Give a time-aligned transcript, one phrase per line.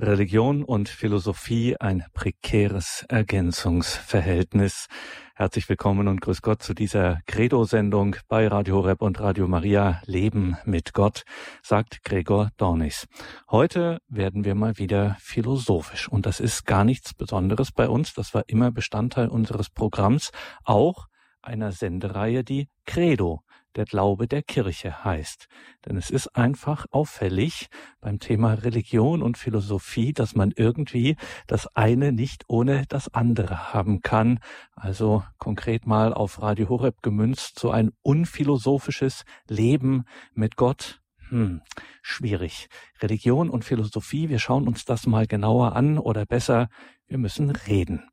[0.00, 4.86] Religion und Philosophie ein prekäres Ergänzungsverhältnis.
[5.34, 10.56] Herzlich willkommen und grüß Gott zu dieser Credo-Sendung bei Radio Horeb und Radio Maria Leben
[10.64, 11.24] mit Gott,
[11.64, 13.08] sagt Gregor Dornis.
[13.50, 18.14] Heute werden wir mal wieder philosophisch und das ist gar nichts Besonderes bei uns.
[18.14, 20.30] Das war immer Bestandteil unseres Programms,
[20.62, 21.08] auch
[21.42, 23.42] einer Sendereihe, die Credo
[23.76, 25.46] der Glaube der Kirche heißt.
[25.86, 27.68] Denn es ist einfach auffällig
[28.00, 31.16] beim Thema Religion und Philosophie, dass man irgendwie
[31.46, 34.40] das eine nicht ohne das andere haben kann.
[34.74, 41.60] Also konkret mal auf Radio Horeb gemünzt, so ein unphilosophisches Leben mit Gott, hm,
[42.02, 42.68] schwierig.
[43.02, 46.68] Religion und Philosophie, wir schauen uns das mal genauer an oder besser,
[47.06, 48.08] wir müssen reden.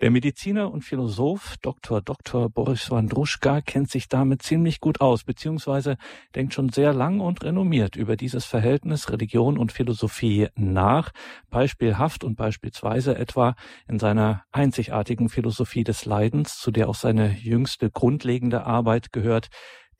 [0.00, 2.00] Der Mediziner und Philosoph Dr.
[2.00, 2.48] Dr.
[2.48, 5.96] Boris Wandruschka kennt sich damit ziemlich gut aus, beziehungsweise
[6.34, 11.10] denkt schon sehr lang und renommiert über dieses Verhältnis Religion und Philosophie nach,
[11.50, 13.54] beispielhaft und beispielsweise etwa
[13.88, 19.48] in seiner einzigartigen Philosophie des Leidens, zu der auch seine jüngste grundlegende Arbeit gehört,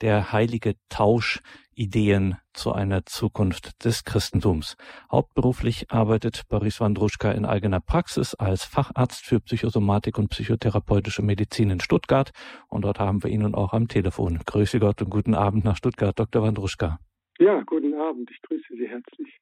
[0.00, 1.40] der heilige Tausch
[1.80, 4.76] Ideen zu einer Zukunft des Christentums.
[5.10, 11.80] Hauptberuflich arbeitet Boris Wandruschka in eigener Praxis als Facharzt für Psychosomatik und psychotherapeutische Medizin in
[11.80, 12.32] Stuttgart
[12.68, 14.40] und dort haben wir ihn nun auch am Telefon.
[14.44, 16.42] Grüße Gott und guten Abend nach Stuttgart, Dr.
[16.42, 16.98] Wandruschka.
[17.38, 18.30] Ja, guten Abend.
[18.30, 19.40] Ich grüße Sie herzlich.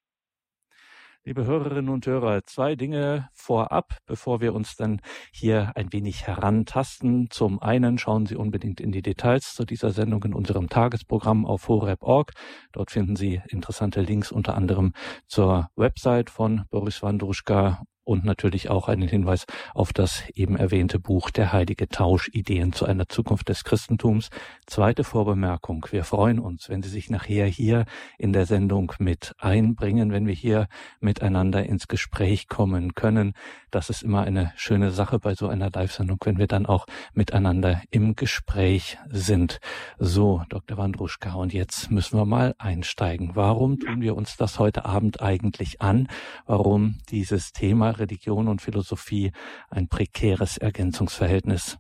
[1.25, 5.01] Liebe Hörerinnen und Hörer, zwei Dinge vorab, bevor wir uns dann
[5.33, 7.29] hier ein wenig herantasten.
[7.31, 11.69] Zum einen schauen Sie unbedingt in die Details zu dieser Sendung in unserem Tagesprogramm auf
[11.69, 12.33] horeb.org.
[12.73, 14.93] Dort finden Sie interessante Links unter anderem
[15.27, 21.31] zur Website von Boris Wandruschka und natürlich auch einen Hinweis auf das eben erwähnte Buch
[21.31, 24.31] Der heilige Tausch, Ideen zu einer Zukunft des Christentums.
[24.67, 25.87] Zweite Vorbemerkung.
[25.91, 27.85] Wir freuen uns, wenn Sie sich nachher hier
[28.17, 30.69] in der Sendung mit einbringen, wenn wir hier
[31.01, 33.35] miteinander ins Gespräch kommen können.
[33.71, 37.83] Das ist immer eine schöne Sache bei so einer Live-Sendung, wenn wir dann auch miteinander
[37.91, 39.61] im Gespräch sind.
[39.99, 40.79] So, Dr.
[40.79, 43.33] Wandruschka, und jetzt müssen wir mal einsteigen.
[43.35, 46.09] Warum tun wir uns das heute Abend eigentlich an?
[46.47, 49.33] Warum dieses Thema Religion und Philosophie
[49.71, 51.79] ein prekäres Ergänzungsverhältnis?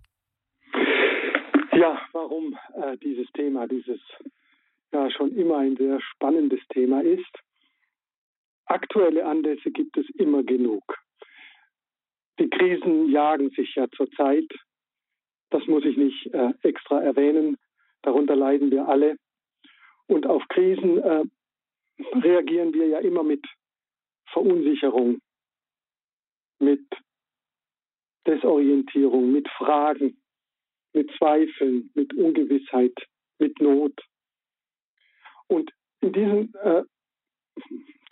[1.72, 4.00] Ja, warum äh, dieses Thema, dieses
[4.92, 7.30] ja schon immer ein sehr spannendes Thema ist.
[8.66, 10.82] Aktuelle Anlässe gibt es immer genug.
[12.38, 14.48] Die Krisen jagen sich ja zurzeit.
[15.50, 17.56] Das muss ich nicht äh, extra erwähnen.
[18.02, 19.16] Darunter leiden wir alle.
[20.06, 21.24] Und auf Krisen äh,
[22.14, 23.44] reagieren wir ja immer mit
[24.32, 25.20] Verunsicherung,
[26.58, 26.84] mit
[28.26, 30.20] Desorientierung, mit Fragen,
[30.92, 32.94] mit Zweifeln, mit Ungewissheit,
[33.38, 33.98] mit Not.
[35.46, 35.70] Und
[36.00, 36.82] in diesen äh,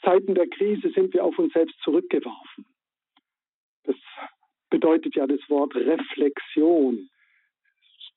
[0.02, 2.66] Zeiten der Krise sind wir auf uns selbst zurückgeworfen.
[3.84, 3.96] Das
[4.70, 7.08] bedeutet ja das Wort Reflexion,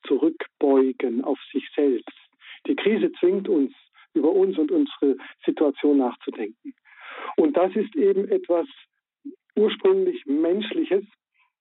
[0.07, 2.11] zurückbeugen auf sich selbst.
[2.67, 3.73] Die Krise zwingt uns,
[4.13, 6.73] über uns und unsere Situation nachzudenken.
[7.37, 8.67] Und das ist eben etwas,
[9.55, 11.03] ursprünglich Menschliches,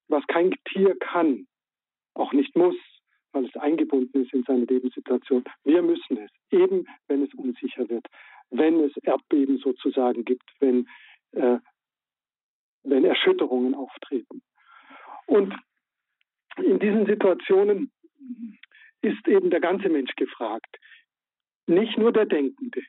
[0.08, 1.46] was kein Tier kann,
[2.14, 2.76] auch nicht muss,
[3.32, 5.44] weil es eingebunden ist in seine Lebenssituation.
[5.64, 8.06] Wir müssen es, eben wenn es unsicher wird,
[8.50, 10.88] wenn es Erdbeben sozusagen gibt, wenn,
[11.32, 11.58] äh,
[12.84, 14.42] wenn Erschütterungen auftreten.
[15.26, 15.54] Und
[16.56, 17.92] in diesen Situationen
[19.02, 20.76] ist eben der ganze Mensch gefragt,
[21.66, 22.82] nicht nur der Denkende.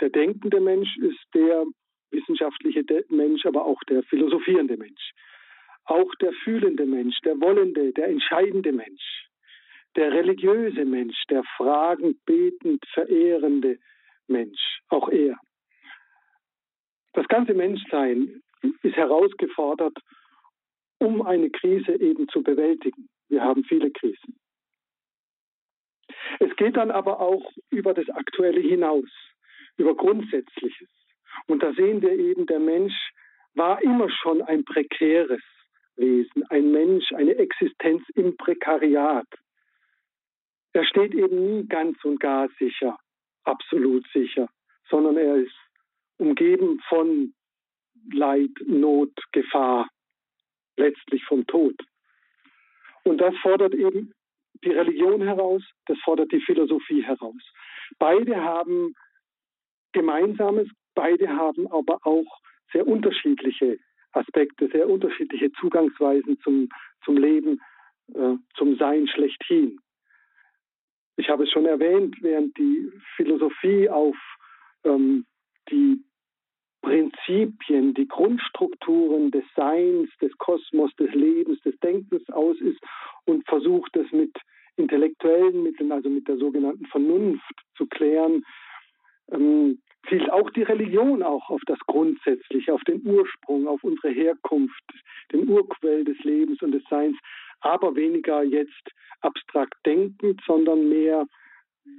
[0.00, 1.64] Der denkende Mensch ist der,
[2.10, 5.12] wissenschaftliche Mensch, aber auch der philosophierende Mensch.
[5.84, 9.28] Auch der fühlende Mensch, der wollende, der entscheidende Mensch,
[9.94, 13.78] der religiöse Mensch, der fragend, betend, verehrende
[14.26, 15.38] Mensch, auch er.
[17.12, 18.42] Das ganze Menschsein
[18.82, 19.96] ist herausgefordert,
[20.98, 23.08] um eine Krise eben zu bewältigen.
[23.28, 24.38] Wir haben viele Krisen.
[26.40, 29.08] Es geht dann aber auch über das Aktuelle hinaus,
[29.76, 30.88] über Grundsätzliches.
[31.46, 32.94] Und da sehen wir eben, der Mensch
[33.54, 35.42] war immer schon ein prekäres
[35.96, 39.26] Wesen, ein Mensch, eine Existenz im Prekariat.
[40.72, 42.98] Er steht eben nie ganz und gar sicher,
[43.44, 44.48] absolut sicher,
[44.90, 45.54] sondern er ist
[46.18, 47.32] umgeben von
[48.12, 49.88] Leid, Not, Gefahr,
[50.76, 51.74] letztlich vom Tod.
[53.04, 54.12] Und das fordert eben
[54.64, 57.42] die Religion heraus, das fordert die Philosophie heraus.
[57.98, 58.94] Beide haben
[59.92, 62.40] Gemeinsames, Beide haben aber auch
[62.72, 63.78] sehr unterschiedliche
[64.12, 66.68] Aspekte, sehr unterschiedliche Zugangsweisen zum,
[67.04, 67.60] zum Leben,
[68.14, 69.78] äh, zum Sein schlechthin.
[71.16, 74.16] Ich habe es schon erwähnt, während die Philosophie auf
[74.84, 75.26] ähm,
[75.70, 76.02] die
[76.80, 82.80] Prinzipien, die Grundstrukturen des Seins, des Kosmos, des Lebens, des Denkens aus ist
[83.24, 84.34] und versucht es mit
[84.76, 88.44] intellektuellen Mitteln, also mit der sogenannten Vernunft zu klären,
[89.30, 94.82] ähm, zielt auch die Religion auch auf das Grundsätzliche, auf den Ursprung, auf unsere Herkunft,
[95.32, 97.16] den Urquell des Lebens und des Seins,
[97.60, 101.26] aber weniger jetzt abstrakt denkend, sondern mehr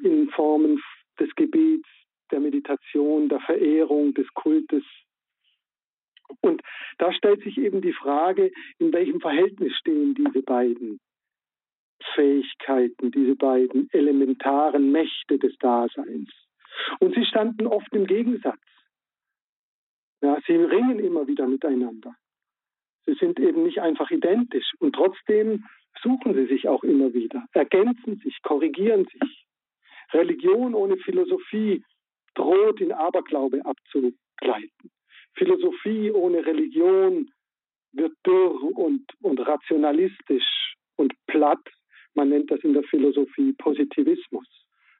[0.04, 0.82] in Formen
[1.20, 1.88] des Gebets,
[2.32, 4.84] der Meditation, der Verehrung, des Kultes.
[6.42, 6.62] Und
[6.98, 11.00] da stellt sich eben die Frage, in welchem Verhältnis stehen diese beiden
[12.14, 16.30] Fähigkeiten, diese beiden elementaren Mächte des Daseins.
[17.00, 18.60] Und sie standen oft im Gegensatz.
[20.22, 22.16] Ja, sie ringen immer wieder miteinander.
[23.06, 25.66] Sie sind eben nicht einfach identisch und trotzdem
[26.02, 29.46] suchen sie sich auch immer wieder, ergänzen sich, korrigieren sich.
[30.14, 31.84] Religion ohne Philosophie
[32.36, 34.92] droht in Aberglaube abzugleiten.
[35.36, 37.32] Philosophie ohne Religion
[37.94, 41.64] wird dürr und, und rationalistisch und platt.
[42.14, 44.48] Man nennt das in der Philosophie Positivismus.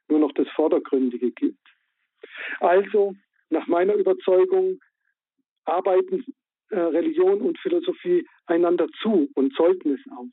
[0.10, 1.68] Nur noch das Vordergründige gibt.
[2.60, 3.16] Also,
[3.50, 4.80] nach meiner Überzeugung,
[5.66, 6.26] arbeiten
[6.70, 10.26] äh, Religion und Philosophie einander zu und sollten es auch.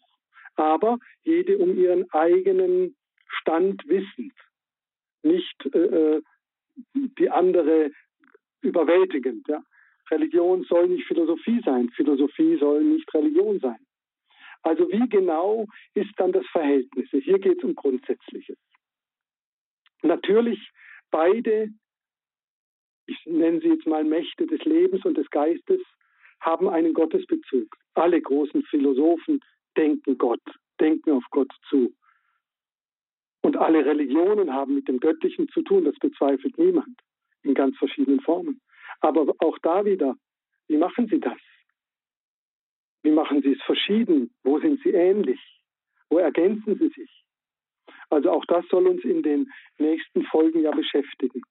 [0.57, 4.33] Aber jede um ihren eigenen Stand wissend.
[5.23, 6.23] Nicht äh, äh
[6.95, 7.93] die andere
[8.63, 9.47] überwältigend.
[9.49, 9.63] Ja.
[10.11, 13.79] Religion soll nicht Philosophie sein, Philosophie soll nicht Religion sein.
[14.63, 17.09] Also wie genau ist dann das Verhältnis?
[17.11, 18.57] Hier geht es um Grundsätzliches.
[20.05, 20.71] Natürlich
[21.11, 21.71] beide,
[23.07, 25.81] ich nenne sie jetzt mal Mächte des Lebens und des Geistes,
[26.41, 27.75] haben einen Gottesbezug.
[27.95, 29.41] Alle großen Philosophen
[29.79, 30.43] denken Gott,
[30.79, 31.95] denken auf Gott zu.
[33.41, 37.01] Und alle Religionen haben mit dem Göttlichen zu tun, das bezweifelt niemand,
[37.43, 38.61] in ganz verschiedenen Formen.
[39.01, 40.17] Aber auch da wieder,
[40.69, 41.39] wie machen sie das?
[43.03, 44.35] Wie machen sie es verschieden?
[44.43, 45.41] Wo sind sie ähnlich?
[46.11, 47.24] Wo ergänzen sie sich?
[48.15, 51.43] Also auch das soll uns in den nächsten Folgen ja beschäftigen.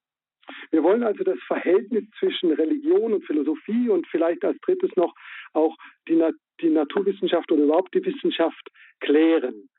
[0.72, 5.14] Wir wollen also das Verhältnis zwischen Religion und Philosophie und vielleicht als drittes noch
[5.54, 5.78] auch
[6.08, 6.32] die, Na
[6.62, 8.70] die Naturwissenschaft oder überhaupt die Wissenschaft
[9.00, 9.70] klären.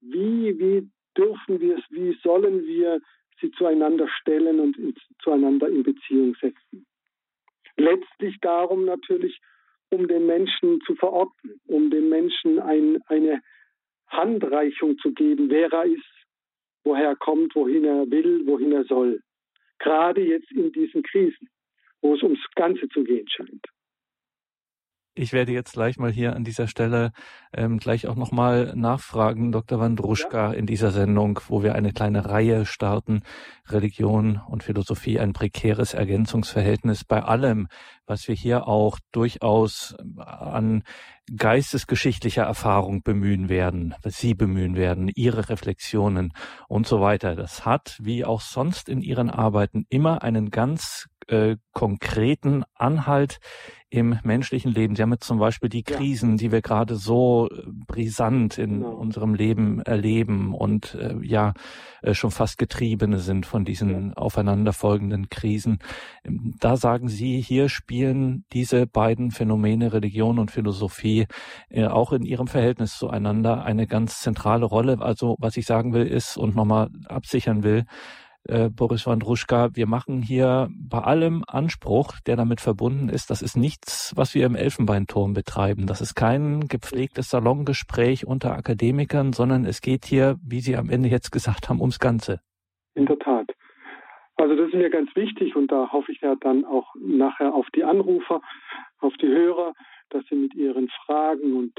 [0.00, 3.00] Wie, wie dürfen wir es, wie sollen wir
[3.40, 6.86] sie zueinander stellen und in, zueinander in Beziehung setzen.
[7.76, 9.38] Letztlich darum natürlich,
[9.90, 13.42] um den Menschen zu verorten, um dem Menschen ein, eine
[14.08, 16.15] Handreichung zu geben, wer er ist,
[16.86, 19.20] woher er kommt, wohin er will, wohin er soll.
[19.78, 21.50] Gerade jetzt in diesen Krisen,
[22.00, 23.66] wo es ums Ganze zu gehen scheint.
[25.18, 27.10] Ich werde jetzt gleich mal hier an dieser Stelle
[27.50, 29.80] ähm, gleich auch nochmal nachfragen, Dr.
[29.80, 30.52] Wandruschka, ja.
[30.52, 33.22] in dieser Sendung, wo wir eine kleine Reihe starten,
[33.66, 37.68] Religion und Philosophie, ein prekäres Ergänzungsverhältnis bei allem,
[38.06, 40.82] was wir hier auch durchaus an
[41.34, 46.34] geistesgeschichtlicher Erfahrung bemühen werden, was Sie bemühen werden, Ihre Reflexionen
[46.68, 47.34] und so weiter.
[47.34, 53.38] Das hat, wie auch sonst in Ihren Arbeiten, immer einen ganz äh, konkreten Anhalt
[53.88, 54.96] im menschlichen Leben.
[54.96, 56.36] Sie haben jetzt zum Beispiel die Krisen, ja.
[56.36, 58.90] die wir gerade so äh, brisant in genau.
[58.90, 61.54] unserem Leben erleben und äh, ja
[62.02, 64.16] äh, schon fast Getriebene sind von diesen ja.
[64.16, 65.78] aufeinanderfolgenden Krisen.
[66.24, 71.26] Ähm, da sagen Sie, hier spielen diese beiden Phänomene Religion und Philosophie
[71.68, 74.98] äh, auch in ihrem Verhältnis zueinander eine ganz zentrale Rolle.
[75.00, 77.84] Also was ich sagen will ist und nochmal absichern will,
[78.48, 83.56] äh, Boris Wandruschka, wir machen hier bei allem Anspruch, der damit verbunden ist, das ist
[83.56, 85.86] nichts, was wir im Elfenbeinturm betreiben.
[85.86, 91.08] Das ist kein gepflegtes Salongespräch unter Akademikern, sondern es geht hier, wie Sie am Ende
[91.08, 92.40] jetzt gesagt haben, ums Ganze.
[92.94, 93.46] In der Tat.
[94.36, 97.66] Also das ist mir ganz wichtig und da hoffe ich ja dann auch nachher auf
[97.74, 98.42] die Anrufer,
[98.98, 99.72] auf die Hörer,
[100.10, 101.72] dass sie mit ihren Fragen und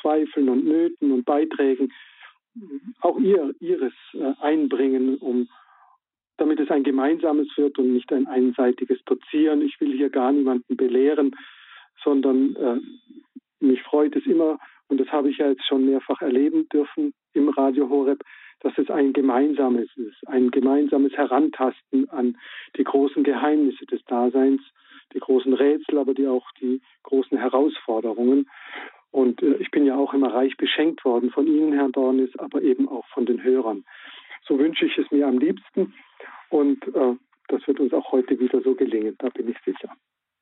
[0.00, 1.92] Zweifeln und Nöten und Beiträgen
[3.00, 5.48] auch ihr, ihres äh, einbringen, um
[6.36, 9.62] damit es ein gemeinsames wird und nicht ein einseitiges Dozieren.
[9.62, 11.36] Ich will hier gar niemanden belehren,
[12.02, 12.80] sondern äh,
[13.60, 17.48] mich freut es immer, und das habe ich ja jetzt schon mehrfach erleben dürfen im
[17.48, 18.22] Radio Horeb,
[18.60, 22.36] dass es ein gemeinsames ist, ein gemeinsames Herantasten an
[22.76, 24.62] die großen Geheimnisse des Daseins,
[25.14, 28.48] die großen Rätsel, aber die auch die großen Herausforderungen.
[29.12, 32.62] Und äh, ich bin ja auch immer reich beschenkt worden von Ihnen, Herr Dornis, aber
[32.62, 33.84] eben auch von den Hörern.
[34.48, 35.94] So wünsche ich es mir am liebsten
[36.50, 37.14] und äh,
[37.48, 39.94] das wird uns auch heute wieder so gelingen, da bin ich sicher.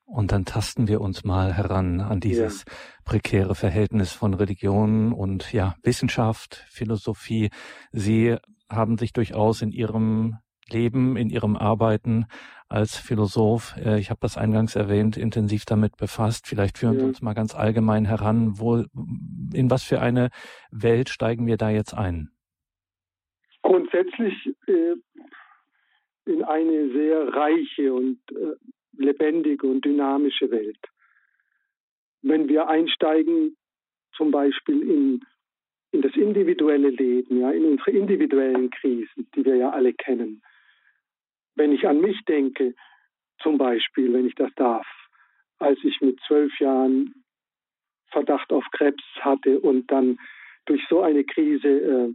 [0.05, 2.73] Und dann tasten wir uns mal heran an dieses ja.
[3.05, 7.49] prekäre Verhältnis von Religion und ja, Wissenschaft, Philosophie.
[7.91, 8.35] Sie
[8.69, 10.37] haben sich durchaus in Ihrem
[10.71, 12.25] Leben, in Ihrem Arbeiten
[12.69, 16.47] als Philosoph, äh, ich habe das eingangs erwähnt, intensiv damit befasst.
[16.47, 18.85] Vielleicht führen Sie uns mal ganz allgemein heran, wo,
[19.53, 20.29] in was für eine
[20.71, 22.29] Welt steigen wir da jetzt ein?
[23.61, 24.33] Grundsätzlich
[24.67, 24.95] äh,
[26.25, 28.55] in eine sehr reiche und äh,
[28.97, 30.79] lebendige und dynamische Welt.
[32.21, 33.57] Wenn wir einsteigen,
[34.15, 35.21] zum Beispiel in,
[35.91, 40.41] in das individuelle Leben, ja, in unsere individuellen Krisen, die wir ja alle kennen.
[41.55, 42.73] Wenn ich an mich denke,
[43.41, 44.87] zum Beispiel, wenn ich das darf,
[45.59, 47.13] als ich mit zwölf Jahren
[48.11, 50.17] Verdacht auf Krebs hatte und dann
[50.65, 52.13] durch so eine Krise, äh,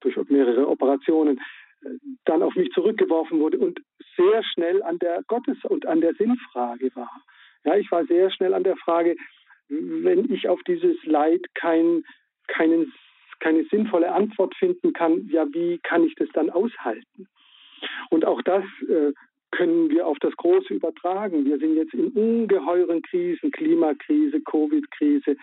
[0.00, 1.38] durch mehrere Operationen,
[1.82, 1.88] äh,
[2.24, 3.80] dann auf mich zurückgeworfen wurde und
[4.16, 7.22] sehr schnell an der Gottes- und an der Sinnfrage war.
[7.64, 9.16] Ja, ich war sehr schnell an der Frage,
[9.68, 12.04] wenn ich auf dieses Leid kein,
[12.48, 12.92] keinen,
[13.40, 17.26] keine sinnvolle Antwort finden kann, ja, wie kann ich das dann aushalten?
[18.10, 19.12] Und auch das äh,
[19.50, 21.44] können wir auf das Große übertragen.
[21.44, 25.36] Wir sind jetzt in ungeheuren Krisen, Klimakrise, Covid-Krise,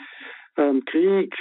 [0.57, 1.35] ähm, Krieg.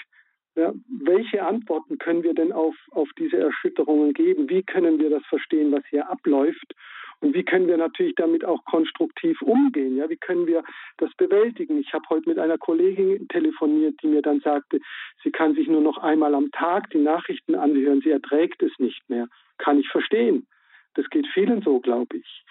[0.56, 4.48] Ja, welche Antworten können wir denn auf, auf diese Erschütterungen geben?
[4.48, 6.74] Wie können wir das verstehen, was hier abläuft?
[7.20, 9.96] Und wie können wir natürlich damit auch konstruktiv umgehen?
[9.96, 10.62] Ja, wie können wir
[10.96, 11.78] das bewältigen?
[11.78, 14.80] Ich habe heute mit einer Kollegin telefoniert, die mir dann sagte,
[15.22, 19.08] sie kann sich nur noch einmal am Tag die Nachrichten anhören, sie erträgt es nicht
[19.08, 19.28] mehr.
[19.58, 20.46] Kann ich verstehen.
[20.94, 22.44] Das geht vielen so, glaube ich.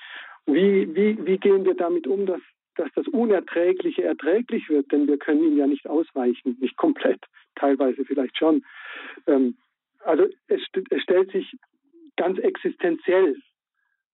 [0.45, 2.41] Wie, wie, wie gehen wir damit um, dass,
[2.75, 4.91] dass das Unerträgliche erträglich wird?
[4.91, 7.23] Denn wir können ihm ja nicht ausweichen, nicht komplett,
[7.55, 8.65] teilweise vielleicht schon.
[9.27, 9.57] Ähm,
[9.99, 11.55] also es, es stellt sich
[12.15, 13.37] ganz existenziell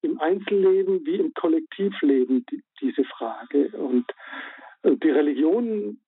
[0.01, 3.69] im Einzelleben wie im Kollektivleben die, diese Frage.
[3.69, 4.05] Und
[4.83, 5.99] die Religion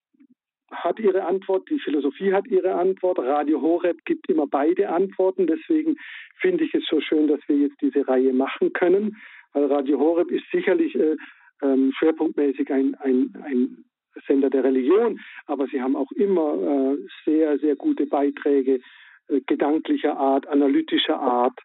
[0.72, 5.48] hat ihre Antwort, die Philosophie hat ihre Antwort, Radio Horeb gibt immer beide Antworten.
[5.48, 5.98] Deswegen
[6.40, 9.18] finde ich es so schön, dass wir jetzt diese Reihe machen können.
[9.54, 11.16] Weil Radio Horeb ist sicherlich äh,
[11.62, 13.86] ähm, schwerpunktmäßig ein, ein, ein
[14.28, 18.80] Sender der Religion, aber sie haben auch immer äh, sehr, sehr gute Beiträge
[19.28, 21.60] äh, gedanklicher Art, analytischer Art,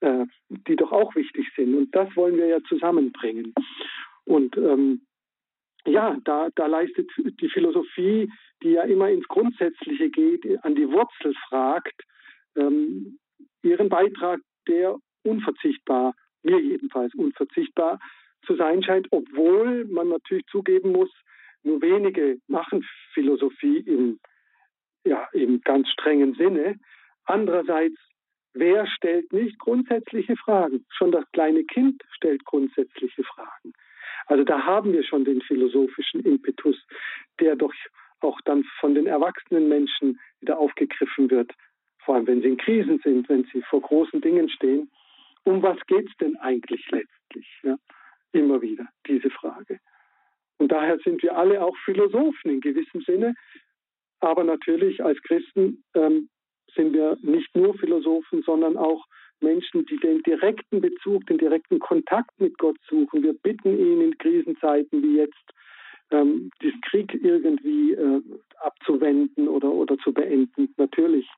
[0.00, 1.74] äh, die doch auch wichtig sind.
[1.74, 3.54] Und das wollen wir ja zusammenbringen.
[4.24, 5.02] Und ähm,
[5.86, 8.30] ja, da, da leistet die Philosophie,
[8.62, 12.02] die ja immer ins Grundsätzliche geht, an die Wurzel fragt,
[12.56, 13.18] ähm,
[13.62, 17.98] ihren Beitrag, der unverzichtbar, mir jedenfalls unverzichtbar
[18.46, 21.10] zu sein scheint, obwohl man natürlich zugeben muss,
[21.62, 24.20] nur wenige machen Philosophie im,
[25.04, 26.78] ja, im ganz strengen Sinne.
[27.24, 27.98] Andererseits
[28.58, 30.86] Wer stellt nicht grundsätzliche Fragen?
[30.88, 33.74] Schon das kleine Kind stellt grundsätzliche Fragen.
[34.26, 36.76] Also da haben wir schon den philosophischen Impetus,
[37.40, 37.72] der doch
[38.20, 41.52] auch dann von den erwachsenen Menschen wieder aufgegriffen wird,
[41.98, 44.90] vor allem wenn sie in Krisen sind, wenn sie vor großen Dingen stehen.
[45.44, 47.46] Um was geht es denn eigentlich letztlich?
[47.62, 47.76] Ja,
[48.32, 49.78] immer wieder diese Frage.
[50.58, 53.34] Und daher sind wir alle auch Philosophen in gewissem Sinne,
[54.20, 56.28] aber natürlich als Christen ähm,
[56.74, 59.04] sind wir nicht nur Philosophen, sondern auch
[59.40, 63.22] Menschen, die den direkten Bezug, den direkten Kontakt mit Gott suchen.
[63.22, 65.34] Wir bitten ihn in Krisenzeiten wie jetzt,
[66.10, 68.22] ähm, diesen Krieg irgendwie äh,
[68.60, 71.28] abzuwenden oder, oder zu beenden, natürlich.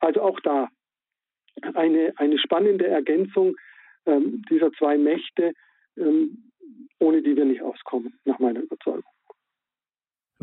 [0.00, 0.68] Also auch da
[1.74, 3.56] eine, eine spannende Ergänzung
[4.06, 5.52] ähm, dieser zwei Mächte,
[5.96, 6.50] ähm,
[6.98, 9.04] ohne die wir nicht auskommen, nach meiner Überzeugung.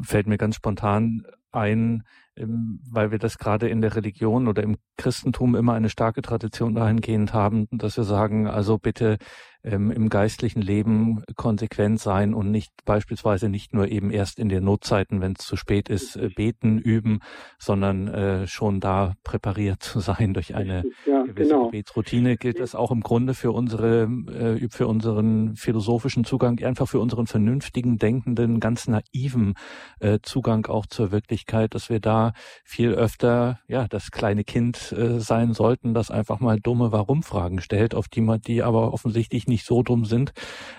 [0.01, 2.03] Fällt mir ganz spontan ein,
[2.35, 7.33] weil wir das gerade in der Religion oder im Christentum immer eine starke Tradition dahingehend
[7.33, 9.17] haben, dass wir sagen, also bitte
[9.63, 14.63] ähm, im geistlichen Leben konsequent sein und nicht beispielsweise nicht nur eben erst in den
[14.63, 17.19] Notzeiten, wenn es zu spät ist, äh, beten, üben,
[17.57, 21.65] sondern äh, schon da präpariert zu sein durch eine ja, gewisse genau.
[21.65, 22.37] Gebetsroutine.
[22.37, 27.27] Gilt das auch im Grunde für unsere, äh, für unseren philosophischen Zugang, einfach für unseren
[27.27, 29.53] vernünftigen, denkenden, ganz naiven
[29.99, 35.19] äh, Zugang auch zur Wirklichkeit, dass wir da viel öfter ja das kleine Kind äh,
[35.19, 39.52] sein sollten, das einfach mal dumme Warum-Fragen stellt, auf die man die aber offensichtlich nicht
[39.57, 40.33] so dumm sind,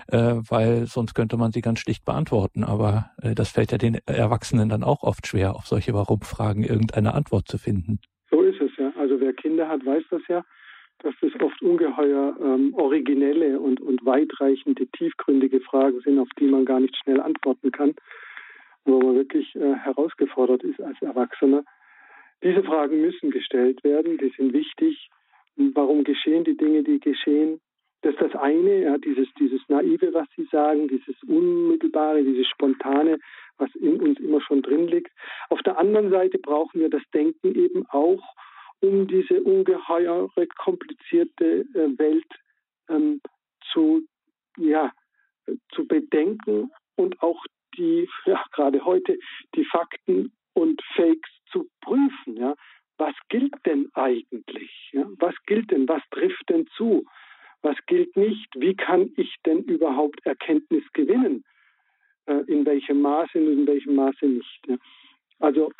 [0.07, 2.63] äh, weil sonst könnte man sie ganz schlicht beantworten.
[2.65, 7.13] Aber äh, das fällt ja den Erwachsenen dann auch oft schwer, auf solche Warum-Fragen irgendeine
[7.13, 7.99] Antwort zu finden.
[8.29, 8.91] So ist es ja.
[8.99, 10.43] Also wer Kinder hat, weiß das ja,
[10.99, 16.65] dass das oft ungeheuer ähm, originelle und, und weitreichende, tiefgründige Fragen sind, auf die man
[16.65, 17.93] gar nicht schnell antworten kann,
[18.85, 21.63] wo man wirklich äh, herausgefordert ist als Erwachsener.
[22.43, 25.09] Diese Fragen müssen gestellt werden, die sind wichtig.
[25.55, 27.59] Warum geschehen die Dinge, die geschehen?
[28.05, 33.17] Das ist das eine, ja, dieses, dieses Naive, was Sie sagen, dieses Unmittelbare, dieses Spontane,
[33.57, 35.11] was in uns immer schon drin liegt.
[35.49, 38.21] Auf der anderen Seite brauchen wir das Denken eben auch,
[38.79, 42.31] um diese ungeheure, komplizierte äh, Welt
[42.89, 43.21] ähm,
[43.71, 44.03] zu,
[44.57, 44.91] ja,
[45.71, 47.43] zu bedenken und auch
[47.75, 49.17] die, ja, gerade heute,
[49.55, 52.37] die Fakten und Fakes zu prüfen.
[52.37, 52.53] Ja.
[52.99, 54.91] Was gilt denn eigentlich?
[54.91, 55.07] Ja?
[55.17, 55.87] Was gilt denn?
[55.87, 57.07] Was trifft denn zu?
[57.65, 58.47] Was gilt nicht?
[58.55, 61.43] Wie kann ich denn überhaupt Erkenntnis gewinnen?
[62.27, 64.67] Äh, in welchem Maße und in welchem Maße nicht?
[64.67, 64.77] Ja?
[65.39, 65.71] Also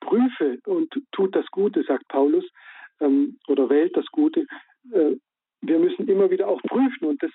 [0.00, 2.44] prüfe und tut das Gute, sagt Paulus,
[3.00, 4.44] ähm, oder wählt das Gute.
[4.92, 5.16] Äh,
[5.62, 7.32] wir müssen immer wieder auch prüfen und das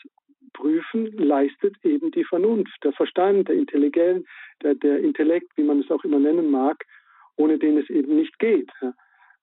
[0.54, 4.28] Prüfen leistet eben die Vernunft, der Verstand, der Intelligenz,
[4.62, 6.86] der, der Intellekt, wie man es auch immer nennen mag,
[7.38, 8.70] ohne den es eben nicht geht.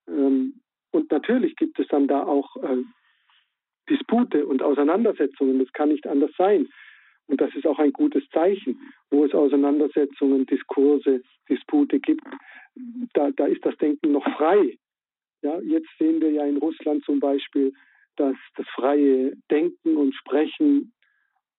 [0.07, 0.61] Ähm,
[0.93, 2.85] und natürlich gibt es dann da auch äh,
[3.91, 6.69] Dispute und Auseinandersetzungen, das kann nicht anders sein.
[7.27, 8.81] Und das ist auch ein gutes Zeichen,
[9.11, 12.25] wo es Auseinandersetzungen, Diskurse, Dispute gibt.
[13.13, 14.77] Da, da ist das Denken noch frei.
[15.43, 17.73] Ja, jetzt sehen wir ja in Russland zum Beispiel,
[18.17, 20.93] dass das freie Denken und Sprechen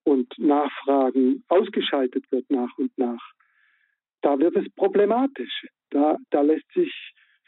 [0.04, 3.24] und Nachfragen ausgeschaltet wird nach und nach.
[4.22, 5.66] Da wird es problematisch.
[5.90, 6.94] Da, da lässt sich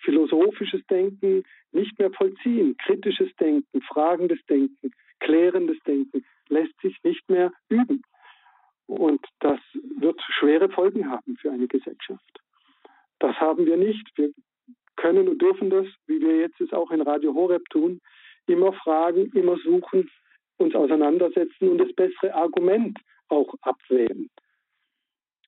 [0.03, 2.75] philosophisches Denken nicht mehr vollziehen.
[2.77, 8.03] Kritisches Denken, fragendes Denken, klärendes Denken lässt sich nicht mehr üben.
[8.85, 9.59] Und das
[9.97, 12.39] wird schwere Folgen haben für eine Gesellschaft.
[13.19, 14.05] Das haben wir nicht.
[14.15, 14.31] Wir
[14.95, 18.01] können und dürfen das, wie wir jetzt es auch in Radio Horeb tun,
[18.47, 20.09] immer fragen, immer suchen,
[20.57, 24.29] uns auseinandersetzen und das bessere Argument auch abwählen.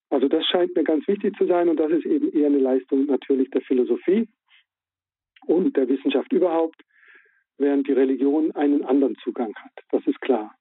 [0.10, 3.06] Also das scheint mir ganz wichtig zu sein und das ist eben eher eine Leistung
[3.06, 4.28] natürlich der Philosophie
[5.48, 6.82] und der Wissenschaft überhaupt,
[7.58, 9.72] während die Religion einen anderen Zugang hat.
[9.92, 10.56] Das ist klar.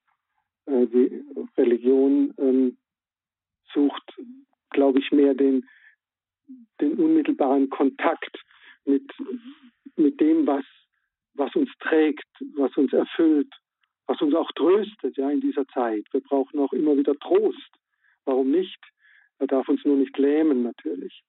[0.67, 1.25] Äh, die
[1.57, 2.77] Religion ähm,
[3.73, 4.17] sucht,
[4.71, 5.69] glaube ich, mehr den,
[6.81, 8.39] den unmittelbaren Kontakt
[8.85, 9.11] mit,
[9.97, 10.65] mit dem, was,
[11.35, 13.53] was uns trägt, was uns erfüllt,
[14.07, 16.05] was uns auch tröstet ja, in dieser Zeit.
[16.13, 17.71] Wir brauchen auch immer wieder Trost.
[18.25, 18.79] Warum nicht?
[19.39, 21.23] Er darf uns nur nicht lähmen, natürlich.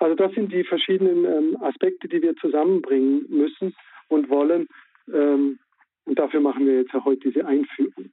[0.00, 3.74] Also das sind die verschiedenen ähm, Aspekte, die wir zusammenbringen müssen
[4.08, 4.66] und wollen.
[5.12, 5.58] Ähm,
[6.06, 8.10] und dafür machen wir jetzt heute diese Einführung.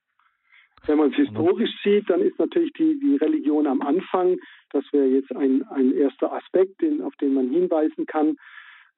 [0.85, 4.37] Wenn man es historisch sieht, dann ist natürlich die, die Religion am Anfang,
[4.71, 8.35] das wäre jetzt ein, ein erster Aspekt, den, auf den man hinweisen kann.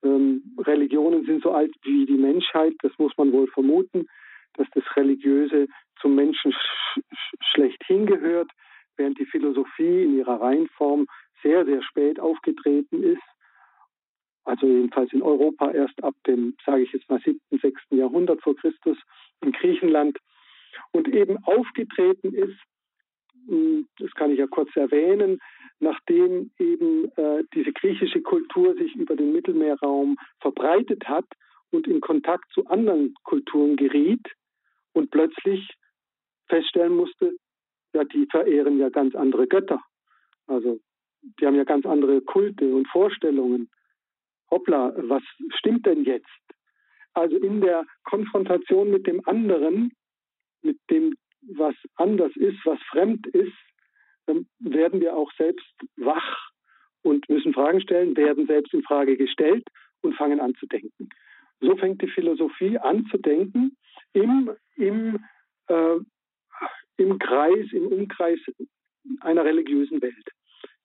[0.03, 4.07] Ähm, Religionen sind so alt wie die Menschheit, das muss man wohl vermuten,
[4.55, 5.67] dass das Religiöse
[6.01, 6.99] zum Menschen sch
[7.53, 8.49] schlecht hingehört
[8.97, 11.07] während die Philosophie in ihrer Reihenform
[11.43, 13.21] sehr, sehr spät aufgetreten ist.
[14.43, 17.81] Also jedenfalls in Europa erst ab dem, sage ich jetzt mal, 7., 6.
[17.91, 18.97] Jahrhundert vor Christus
[19.41, 20.17] in Griechenland
[20.91, 22.57] und eben aufgetreten ist,
[23.47, 25.39] hm, das kann ich ja kurz erwähnen,
[25.79, 31.25] nachdem eben äh, diese griechische Kultur sich über den Mittelmeerraum verbreitet hat
[31.71, 34.25] und in Kontakt zu anderen Kulturen geriet
[34.93, 35.69] und plötzlich
[36.47, 37.33] feststellen musste,
[37.93, 39.81] ja, die verehren ja ganz andere Götter.
[40.47, 40.79] Also
[41.21, 43.69] die haben ja ganz andere Kulte und Vorstellungen.
[44.49, 45.23] Hoppla, was
[45.57, 46.27] stimmt denn jetzt?
[47.13, 49.91] Also in der Konfrontation mit dem anderen,
[50.61, 53.53] mit dem, was anders ist, was fremd ist,
[54.59, 56.51] werden wir auch selbst wach
[57.01, 59.67] und müssen Fragen stellen, werden selbst in Frage gestellt
[60.01, 61.09] und fangen an zu denken.
[61.61, 63.75] So fängt die Philosophie an zu denken
[64.13, 65.19] im, im
[65.67, 65.99] äh,
[66.99, 68.39] im Kreis, im Umkreis
[69.21, 70.29] einer religiösen Welt,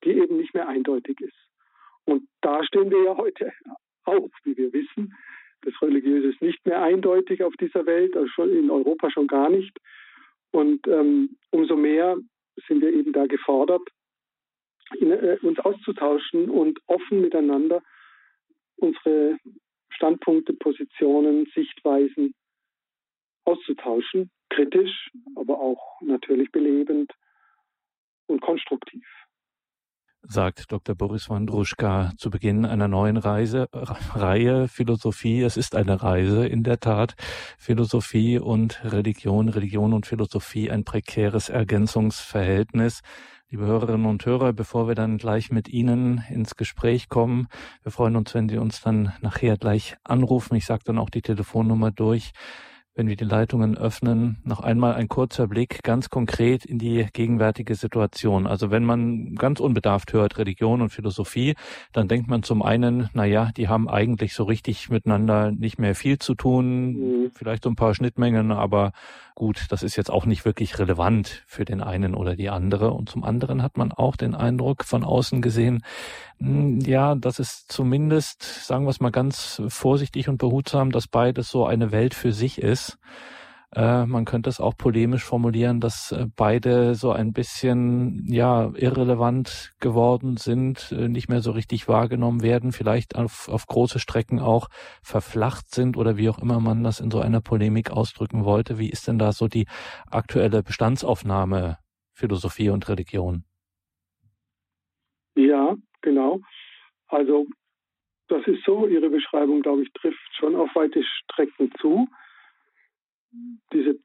[0.05, 1.35] die eben nicht mehr eindeutig ist.
[2.05, 3.51] Und da stehen wir ja heute
[4.03, 5.15] auch, wie wir wissen.
[5.61, 9.75] Das Religiöse ist nicht mehr eindeutig auf dieser Welt, also in Europa schon gar nicht.
[10.51, 12.17] Und ähm, umso mehr
[12.67, 13.81] sind wir eben da gefordert,
[14.99, 17.81] in, äh, uns auszutauschen und offen miteinander
[18.77, 19.37] unsere
[19.89, 22.35] Standpunkte, Positionen, Sichtweisen
[23.45, 27.11] auszutauschen kritisch, aber auch natürlich belebend
[28.27, 29.05] und konstruktiv.
[30.27, 30.95] Sagt Dr.
[30.95, 35.41] Boris Wandruschka zu Beginn einer neuen Reise, Reihe Philosophie.
[35.41, 37.15] Es ist eine Reise, in der Tat.
[37.57, 43.01] Philosophie und Religion, Religion und Philosophie, ein prekäres Ergänzungsverhältnis.
[43.49, 47.47] Liebe Hörerinnen und Hörer, bevor wir dann gleich mit Ihnen ins Gespräch kommen,
[47.83, 50.55] wir freuen uns, wenn Sie uns dann nachher gleich anrufen.
[50.55, 52.31] Ich sage dann auch die Telefonnummer durch
[52.95, 57.75] wenn wir die Leitungen öffnen, noch einmal ein kurzer Blick ganz konkret in die gegenwärtige
[57.75, 58.47] Situation.
[58.47, 61.55] Also wenn man ganz unbedarft hört, Religion und Philosophie,
[61.91, 65.93] dann denkt man zum einen, na ja, die haben eigentlich so richtig miteinander nicht mehr
[65.93, 67.31] viel zu tun, mhm.
[67.33, 68.93] vielleicht so ein paar Schnittmengen, aber
[69.35, 72.91] gut, das ist jetzt auch nicht wirklich relevant für den einen oder die andere.
[72.91, 75.83] Und zum anderen hat man auch den Eindruck von außen gesehen,
[76.39, 81.49] hm, ja, das ist zumindest, sagen wir es mal ganz vorsichtig und behutsam, dass beides
[81.49, 82.97] so eine Welt für sich ist.
[83.75, 89.73] Äh, man könnte es auch polemisch formulieren, dass äh, beide so ein bisschen ja irrelevant
[89.81, 94.69] geworden sind, äh, nicht mehr so richtig wahrgenommen werden, vielleicht auf, auf große Strecken auch
[95.03, 98.79] verflacht sind oder wie auch immer man das in so einer Polemik ausdrücken wollte.
[98.79, 99.67] Wie ist denn da so die
[100.09, 101.77] aktuelle Bestandsaufnahme
[102.13, 103.43] Philosophie und Religion?
[105.35, 106.39] Ja, genau.
[107.07, 107.45] Also
[108.29, 112.07] das ist so, Ihre Beschreibung, glaube ich, trifft schon auf weite Strecken zu.
[113.73, 113.99] Diese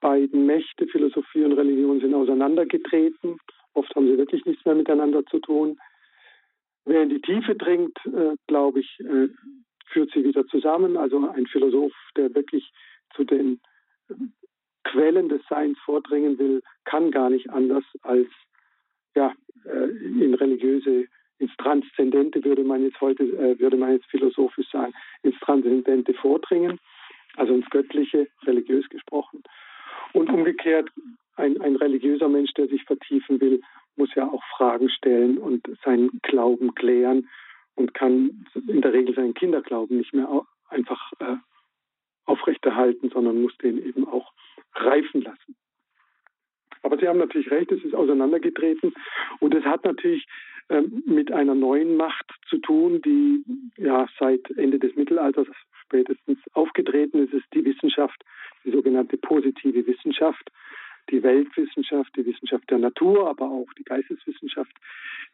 [0.00, 3.38] beiden Mächte, Philosophie und Religion, sind auseinandergetreten.
[3.72, 5.78] Oft haben sie wirklich nichts mehr miteinander zu tun.
[6.84, 9.28] Wer in die Tiefe dringt, äh, glaube ich, äh,
[9.86, 10.96] führt sie wieder zusammen.
[10.96, 12.70] Also ein Philosoph, der wirklich
[13.14, 13.60] zu den
[14.08, 14.14] äh,
[14.84, 18.28] Quellen des Seins vordringen will, kann gar nicht anders als
[19.14, 19.32] ja,
[19.64, 21.06] äh, in religiöse
[21.38, 24.92] ins Transzendente würde man jetzt heute, äh, würde man jetzt philosophisch sagen,
[25.22, 26.78] ins Transzendente vordringen,
[27.36, 29.42] also ins Göttliche, religiös gesprochen.
[30.12, 30.90] Und umgekehrt,
[31.36, 33.60] ein, ein religiöser Mensch, der sich vertiefen will,
[33.96, 37.28] muss ja auch Fragen stellen und seinen Glauben klären
[37.74, 40.28] und kann in der Regel seinen Kinderglauben nicht mehr
[40.68, 41.36] einfach äh,
[42.24, 44.32] aufrechterhalten, sondern muss den eben auch
[44.74, 45.56] reifen lassen.
[46.82, 48.94] Aber Sie haben natürlich recht, es ist auseinandergetreten
[49.40, 50.26] und es hat natürlich
[51.06, 53.44] mit einer neuen Macht zu tun, die
[53.76, 55.46] ja seit Ende des Mittelalters
[55.82, 58.24] spätestens aufgetreten ist, ist die Wissenschaft,
[58.64, 60.50] die sogenannte positive Wissenschaft,
[61.10, 64.72] die Weltwissenschaft, die Wissenschaft der Natur, aber auch die Geisteswissenschaft,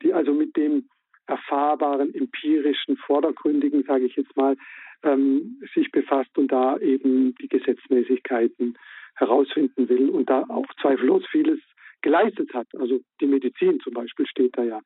[0.02, 0.88] die also mit dem
[1.26, 4.56] erfahrbaren, empirischen, vordergründigen, sage ich jetzt mal,
[5.04, 8.76] ähm, sich befasst und da eben die Gesetzmäßigkeiten
[9.14, 11.60] herausfinden will und da auch zweifellos vieles
[12.02, 12.66] geleistet hat.
[12.76, 14.80] Also die Medizin zum Beispiel steht da ja,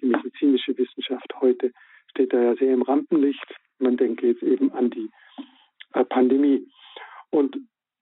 [0.00, 1.72] die medizinische Wissenschaft heute
[2.10, 3.44] steht da ja sehr im Rampenlicht.
[3.78, 5.10] Man denke jetzt eben an die
[5.94, 6.66] äh, Pandemie.
[7.30, 7.56] Und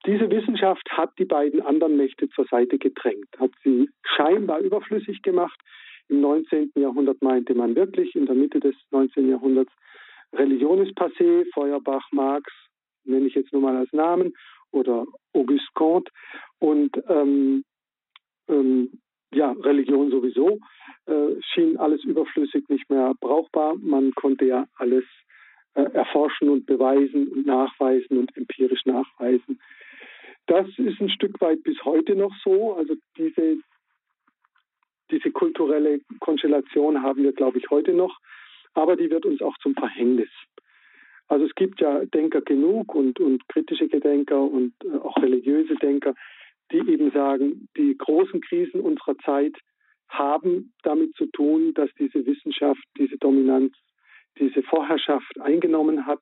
[0.07, 5.59] diese Wissenschaft hat die beiden anderen Mächte zur Seite gedrängt, hat sie scheinbar überflüssig gemacht.
[6.09, 6.73] Im 19.
[6.77, 9.29] Jahrhundert meinte man wirklich, in der Mitte des 19.
[9.29, 9.73] Jahrhunderts,
[10.33, 12.51] Religion ist passé, Feuerbach, Marx,
[13.05, 14.35] nenne ich jetzt nur mal als Namen,
[14.71, 16.11] oder Auguste Comte
[16.59, 17.65] und ähm,
[18.49, 19.01] ähm,
[19.33, 20.61] ja, Religion sowieso,
[21.07, 23.75] äh, schien alles überflüssig nicht mehr brauchbar.
[23.77, 25.05] Man konnte ja alles
[25.75, 29.61] äh, erforschen und beweisen und nachweisen und empirisch nachweisen.
[30.47, 32.75] Das ist ein Stück weit bis heute noch so.
[32.75, 33.59] Also diese,
[35.11, 38.19] diese kulturelle Konstellation haben wir, glaube ich, heute noch.
[38.75, 40.31] Aber die wird uns auch zum Verhängnis.
[41.29, 46.15] Also es gibt ja Denker genug und, und kritische Gedenker und äh, auch religiöse Denker,
[46.73, 49.55] die eben sagen, die großen Krisen unserer Zeit
[50.09, 53.75] haben damit zu tun, dass diese Wissenschaft, diese Dominanz,
[54.39, 56.21] diese Vorherrschaft eingenommen hat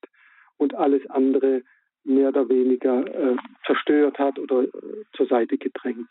[0.57, 1.61] und alles andere
[2.03, 4.69] mehr oder weniger äh, zerstört hat oder äh,
[5.13, 6.09] zur Seite gedrängt.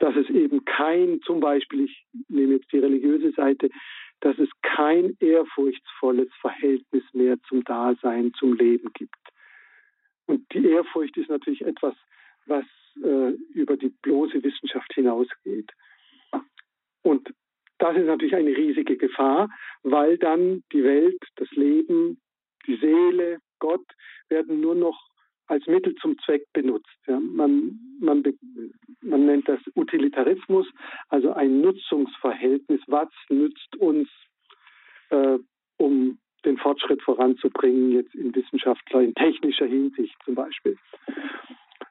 [0.00, 3.70] Dass es eben kein, zum Beispiel, ich nehme jetzt die religiöse Seite,
[4.20, 9.14] dass es kein ehrfurchtsvolles Verhältnis mehr zum Dasein, zum Leben gibt.
[10.26, 11.94] Und die Ehrfurcht ist natürlich etwas,
[12.46, 12.64] was
[13.02, 15.70] äh, über die bloße Wissenschaft hinausgeht.
[17.02, 17.32] Und
[17.78, 19.48] das ist natürlich eine riesige Gefahr,
[19.82, 22.20] weil dann die Welt, das Leben,
[22.66, 23.84] die Seele, Gott
[24.28, 25.08] werden nur noch
[25.46, 26.96] als Mittel zum Zweck benutzt.
[27.06, 28.22] Ja, man, man,
[29.02, 30.66] man nennt das Utilitarismus,
[31.08, 32.80] also ein Nutzungsverhältnis.
[32.86, 34.08] Was nützt uns,
[35.10, 35.38] äh,
[35.76, 40.78] um den Fortschritt voranzubringen, jetzt in Wissenschaftler, in technischer Hinsicht zum Beispiel.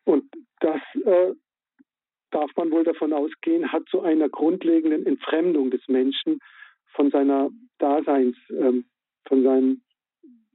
[0.05, 0.25] Und
[0.59, 1.33] das äh,
[2.31, 6.39] darf man wohl davon ausgehen, hat zu einer grundlegenden Entfremdung des Menschen
[6.93, 8.85] von seiner Daseins, ähm,
[9.25, 9.81] von seinem,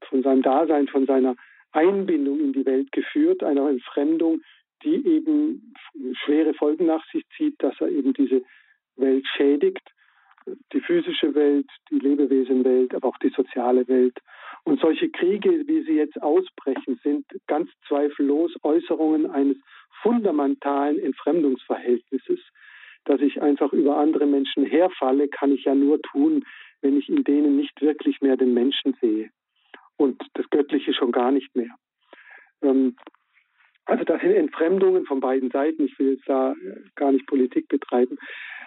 [0.09, 1.37] von seinem Dasein, von seiner
[1.73, 4.43] Einbindung in die Welt geführt, einer Entfremdung,
[4.83, 5.75] die eben
[6.25, 8.43] schwere Folgen nach sich zieht, dass er eben diese
[8.97, 9.83] Welt schädigt,
[10.73, 14.19] die physische Welt, die Lebewesenwelt, aber auch die soziale Welt.
[14.69, 19.57] Und solche Kriege, wie sie jetzt ausbrechen, sind ganz zweifellos Äußerungen eines
[20.03, 22.39] fundamentalen Entfremdungsverhältnisses,
[23.07, 26.45] dass ich einfach über andere Menschen herfalle, kann ich ja nur tun,
[26.83, 29.31] wenn ich in denen nicht wirklich mehr den Menschen sehe
[29.97, 31.75] und das Göttliche schon gar nicht mehr.
[32.61, 32.95] Ähm,
[33.87, 35.87] also das sind Entfremdungen von beiden Seiten.
[35.87, 36.55] Ich will jetzt da
[36.95, 38.19] gar nicht Politik betreiben,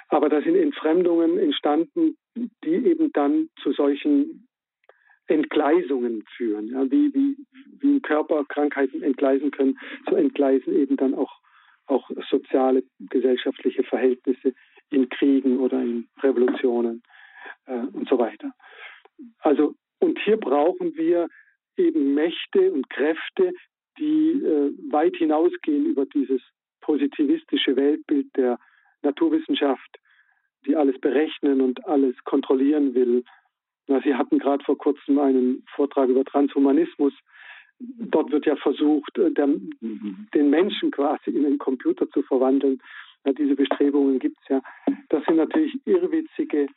[0.08, 4.48] aber da sind Entfremdungen entstanden, die eben dann zu solchen
[5.32, 6.68] Entgleisungen führen.
[6.68, 7.38] Ja, wie, wie,
[7.80, 11.40] wie im Körper Krankheiten entgleisen können, so entgleisen eben dann auch,
[11.88, 14.54] auch soziale, gesellschaftliche Verhältnisse
[14.90, 17.04] in Kriegen oder in Revolutionen
[17.66, 18.52] äh, und so weiter.
[19.40, 21.28] Also und hier brauchen wir
[21.78, 23.54] eben Mächte und Kräfte,
[24.00, 26.42] die äh, weit hinausgehen über dieses
[26.82, 28.58] positivistische Weltbild der
[29.04, 29.98] Naturwissenschaft,
[30.66, 33.24] die alles berechnen und alles kontrollieren will.
[33.88, 37.14] Sie hatten gerade vor kurzem einen Vortrag über Transhumanismus.
[37.80, 39.48] Dort wird ja versucht, äh, der,
[39.82, 42.82] den Menschen quasi in einen Computer zu verwandeln.
[43.26, 44.62] Ja, diese Bestrebungen gibt es ja.
[45.10, 46.68] Das sind natürlich irrwitzige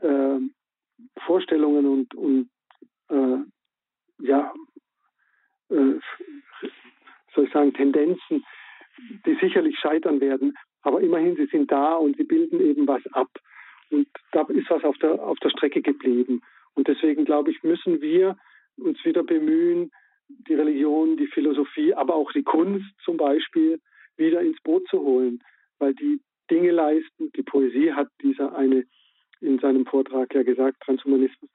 [0.00, 0.38] äh,
[1.26, 2.48] Vorstellungen und, und
[3.08, 4.52] äh, ja,
[5.70, 5.98] äh,
[7.34, 8.44] soll ich sagen, Tendenzen,
[9.26, 10.56] die sicherlich scheitern werden.
[10.82, 13.28] Aber immerhin, sie sind da und sie bilden eben was ab.
[13.90, 16.42] Und da ist was auf der, auf der Strecke geblieben.
[16.74, 18.36] Und deswegen, glaube ich, müssen wir
[18.76, 19.90] uns wieder bemühen,
[20.28, 23.80] die Religion, die Philosophie, aber auch die Kunst zum Beispiel
[24.16, 25.40] wieder ins Boot zu holen,
[25.78, 26.20] weil die
[26.50, 27.30] Dinge leisten.
[27.36, 28.84] Die Poesie hat dieser eine
[29.40, 31.50] in seinem Vortrag ja gesagt, Transhumanismus,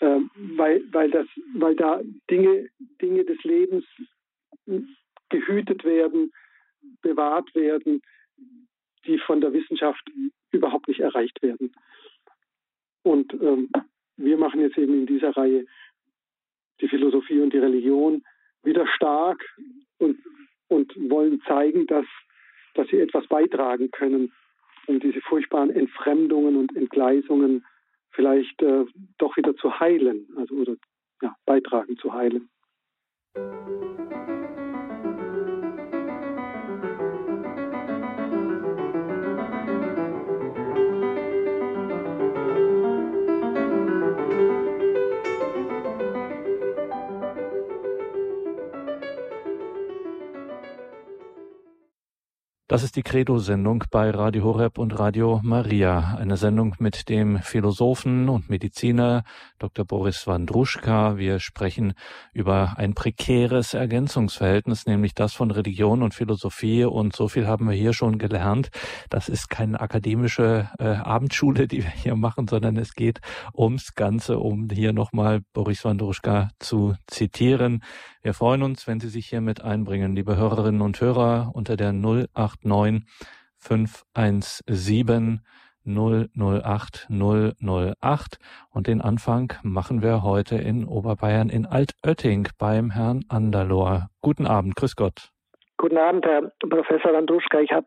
[0.00, 2.00] äh, weil, weil, das, weil da
[2.30, 2.68] Dinge,
[3.00, 3.84] Dinge des Lebens
[5.30, 6.32] gehütet werden,
[7.02, 8.02] bewahrt werden,
[9.06, 10.02] die von der Wissenschaft
[10.50, 11.72] überhaupt nicht erreicht werden.
[13.02, 13.70] Und ähm,
[14.16, 15.66] wir machen jetzt eben in dieser Reihe
[16.80, 18.22] die Philosophie und die Religion
[18.62, 19.44] wieder stark
[19.98, 20.18] und,
[20.68, 22.06] und wollen zeigen, dass,
[22.74, 24.32] dass sie etwas beitragen können,
[24.86, 27.64] um diese furchtbaren Entfremdungen und Entgleisungen
[28.10, 28.84] vielleicht äh,
[29.18, 30.76] doch wieder zu heilen, also oder
[31.22, 32.48] ja, beitragen zu heilen.
[52.74, 56.16] Das ist die Credo-Sendung bei Radio Horeb und Radio Maria.
[56.18, 59.22] Eine Sendung mit dem Philosophen und Mediziner
[59.60, 59.84] Dr.
[59.84, 61.16] Boris Wandruschka.
[61.16, 61.94] Wir sprechen
[62.32, 66.84] über ein prekäres Ergänzungsverhältnis, nämlich das von Religion und Philosophie.
[66.84, 68.70] Und so viel haben wir hier schon gelernt.
[69.08, 73.20] Das ist keine akademische äh, Abendschule, die wir hier machen, sondern es geht
[73.56, 77.84] ums Ganze, um hier nochmal Boris Wandruschka zu zitieren.
[78.24, 81.92] Wir freuen uns, wenn Sie sich hier mit einbringen, liebe Hörerinnen und Hörer, unter der
[82.64, 83.04] 089
[83.58, 85.40] 517
[85.86, 88.38] 008 008.
[88.70, 94.08] Und den Anfang machen wir heute in Oberbayern in Altötting beim Herrn Andalor.
[94.22, 95.30] Guten Abend, grüß Gott.
[95.76, 97.60] Guten Abend, Herr Professor Landruschka.
[97.60, 97.86] Ich habe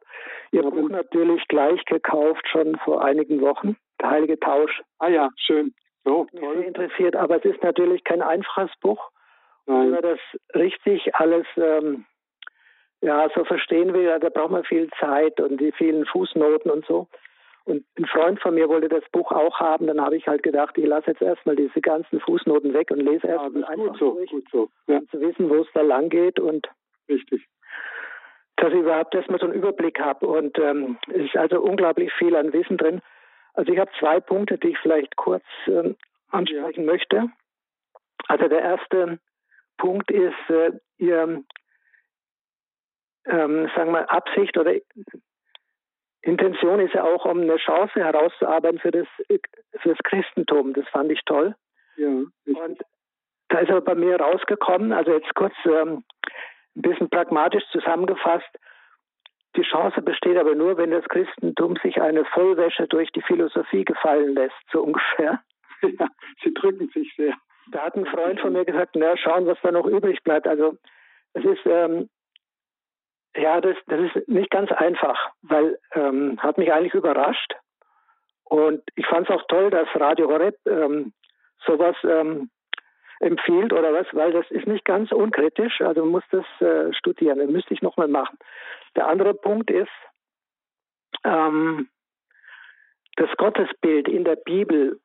[0.52, 3.76] Ihr Buch natürlich gleich gekauft, schon vor einigen Wochen.
[4.02, 4.82] Der Heilige Tausch.
[5.00, 5.74] Ah ja, schön.
[6.06, 6.58] So, toll.
[6.58, 9.10] Mich interessiert, aber es ist natürlich kein einfaches Buch.
[9.66, 10.20] Wenn man das
[10.56, 12.06] richtig alles ähm,
[13.02, 17.08] ja, so verstehen will, da braucht man viel Zeit und die vielen Fußnoten und so.
[17.66, 20.78] Und ein Freund von mir wollte das Buch auch haben, dann habe ich halt gedacht,
[20.78, 24.14] ich lasse jetzt erstmal diese ganzen Fußnoten weg und lese erstmal ja, einfach gut so,
[24.14, 24.70] durch, gut so.
[24.88, 25.00] Ja.
[25.00, 26.70] um zu wissen, wo es da lang geht und
[27.10, 27.46] Richtig.
[28.56, 30.28] dass ich überhaupt erstmal so einen Überblick habe.
[30.28, 33.02] Und ähm, es ist also unglaublich viel an Wissen drin.
[33.54, 35.98] Also ich habe zwei Punkte, die ich vielleicht kurz ähm,
[36.30, 36.92] ansprechen ja.
[36.92, 37.30] möchte.
[38.30, 39.20] Also der erste
[39.78, 41.44] Punkt ist äh, Ihr,
[43.30, 44.74] ähm, sagen wir, Absicht oder
[46.22, 50.74] Intention ist ja auch, um eine Chance herauszuarbeiten für das, für das Christentum.
[50.74, 51.56] Das fand ich toll.
[51.96, 52.82] Ja, und
[53.50, 56.04] da ist aber bei mir rausgekommen, also jetzt kurz ähm,
[56.76, 58.50] ein bisschen pragmatisch zusammengefasst,
[59.56, 64.36] die Chance besteht aber nur, wenn das Christentum sich eine Vollwäsche durch die Philosophie gefallen
[64.36, 65.42] lässt, so ungefähr.
[65.84, 66.08] Ja,
[66.44, 67.36] sie drücken sich sehr.
[67.72, 70.48] Da hat ein Freund von mir gesagt, na, schauen, was da noch übrig bleibt.
[70.48, 70.76] Also
[71.34, 72.10] es ist ähm,
[73.38, 77.54] ja, das, das ist nicht ganz einfach, weil ähm, hat mich eigentlich überrascht.
[78.44, 81.14] Und ich fand es auch toll, dass Radio Horeb ähm,
[81.66, 82.50] sowas ähm,
[83.20, 85.82] empfiehlt oder was, weil das ist nicht ganz unkritisch.
[85.82, 87.40] Also man muss das äh, studieren.
[87.40, 88.38] Das müsste ich nochmal machen.
[88.96, 89.92] Der andere Punkt ist,
[91.24, 91.90] ähm,
[93.18, 95.00] das Gottesbild in der Bibel.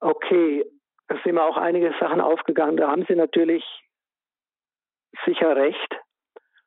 [0.00, 0.64] Okay,
[1.08, 2.76] da sind mir auch einige Sachen aufgegangen.
[2.76, 3.64] Da haben Sie natürlich
[5.24, 5.96] sicher recht.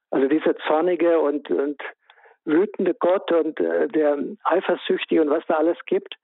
[0.10, 1.82] Also dieser zornige und, und
[2.46, 6.16] wütende Gott und äh, der eifersüchtige und was da alles gibt.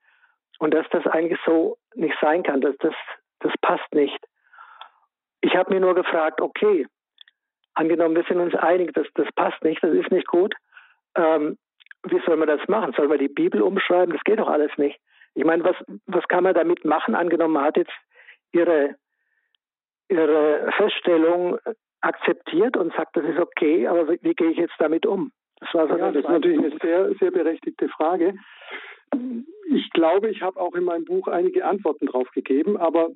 [0.58, 2.94] Und dass das eigentlich so nicht sein kann, dass das,
[3.40, 4.18] das passt nicht.
[5.40, 6.86] Ich habe mir nur gefragt, okay,
[7.74, 10.54] angenommen, wir sind uns einig, dass das passt nicht, das ist nicht gut.
[11.16, 11.58] Ähm,
[12.04, 12.94] wie soll man das machen?
[12.96, 14.14] Soll man die Bibel umschreiben?
[14.14, 14.98] Das geht doch alles nicht.
[15.34, 17.14] Ich meine, was, was kann man damit machen?
[17.14, 17.92] Angenommen, man hat jetzt
[18.52, 18.94] ihre,
[20.08, 21.58] ihre Feststellung
[22.04, 25.32] akzeptiert und sagt, das ist okay, aber wie, wie gehe ich jetzt damit um?
[25.60, 28.34] Das war so ja, das ist natürlich eine sehr, sehr berechtigte Frage.
[29.70, 33.10] Ich glaube, ich habe auch in meinem Buch einige Antworten drauf gegeben, aber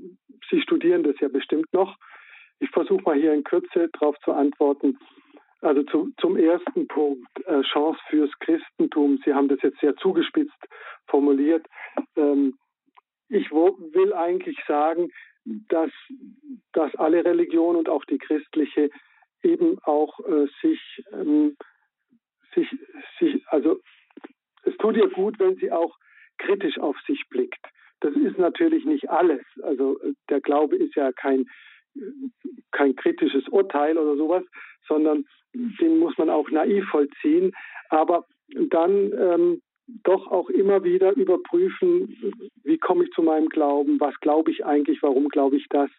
[0.51, 1.97] Sie studieren das ja bestimmt noch.
[2.61, 4.99] ich versuche mal hier in Kürze darauf zu antworten.
[5.61, 9.21] Also zu, zum ersten Punkt, äh, Chance fürs Christentum.
[9.25, 10.69] Sie haben das jetzt sehr zugespitzt
[11.09, 11.67] formuliert.
[12.17, 12.57] Ähm,
[13.29, 15.11] ich will eigentlich sagen,
[15.69, 15.91] dass,
[16.73, 18.91] dass alle Religionen und auch die christliche
[19.43, 20.81] eben auch äh, sich,
[21.13, 21.57] ähm,
[22.55, 22.69] sich,
[23.19, 23.81] sich, also
[24.65, 25.97] es tut ihr gut, wenn sie auch
[26.39, 27.65] kritisch auf sich blickt.
[28.01, 29.43] Das ist natürlich nicht alles.
[29.63, 31.47] Also äh, der Glaube ist ja kein,
[32.71, 34.45] kein kritisches Urteil oder sowas,
[34.87, 37.53] sondern den muss man auch naiv vollziehen.
[37.89, 39.63] Aber dann ähm,
[40.05, 45.03] doch auch immer wieder überprüfen, wie komme ich zu meinem Glauben, was glaube ich eigentlich,
[45.03, 45.91] warum glaube ich das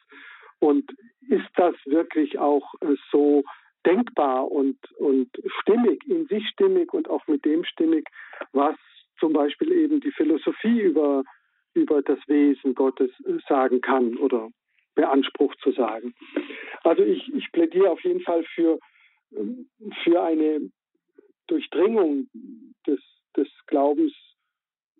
[0.60, 0.91] und
[1.28, 3.43] ist das wirklich auch äh, so
[3.86, 5.30] denkbar und, und
[5.62, 8.08] stimmig, in sich stimmig und auch mit dem stimmig,
[8.52, 8.75] was
[9.19, 11.23] zum Beispiel eben die Philosophie über,
[11.73, 14.49] über das Wesen Gottes äh, sagen kann oder
[14.95, 16.13] beansprucht zu sagen.
[16.84, 18.80] Also ich, ich plädiere auf jeden Fall für,
[19.36, 19.69] ähm,
[20.04, 20.69] für eine
[21.47, 22.28] Durchdringung
[22.86, 22.99] des,
[23.39, 24.13] des Glaubens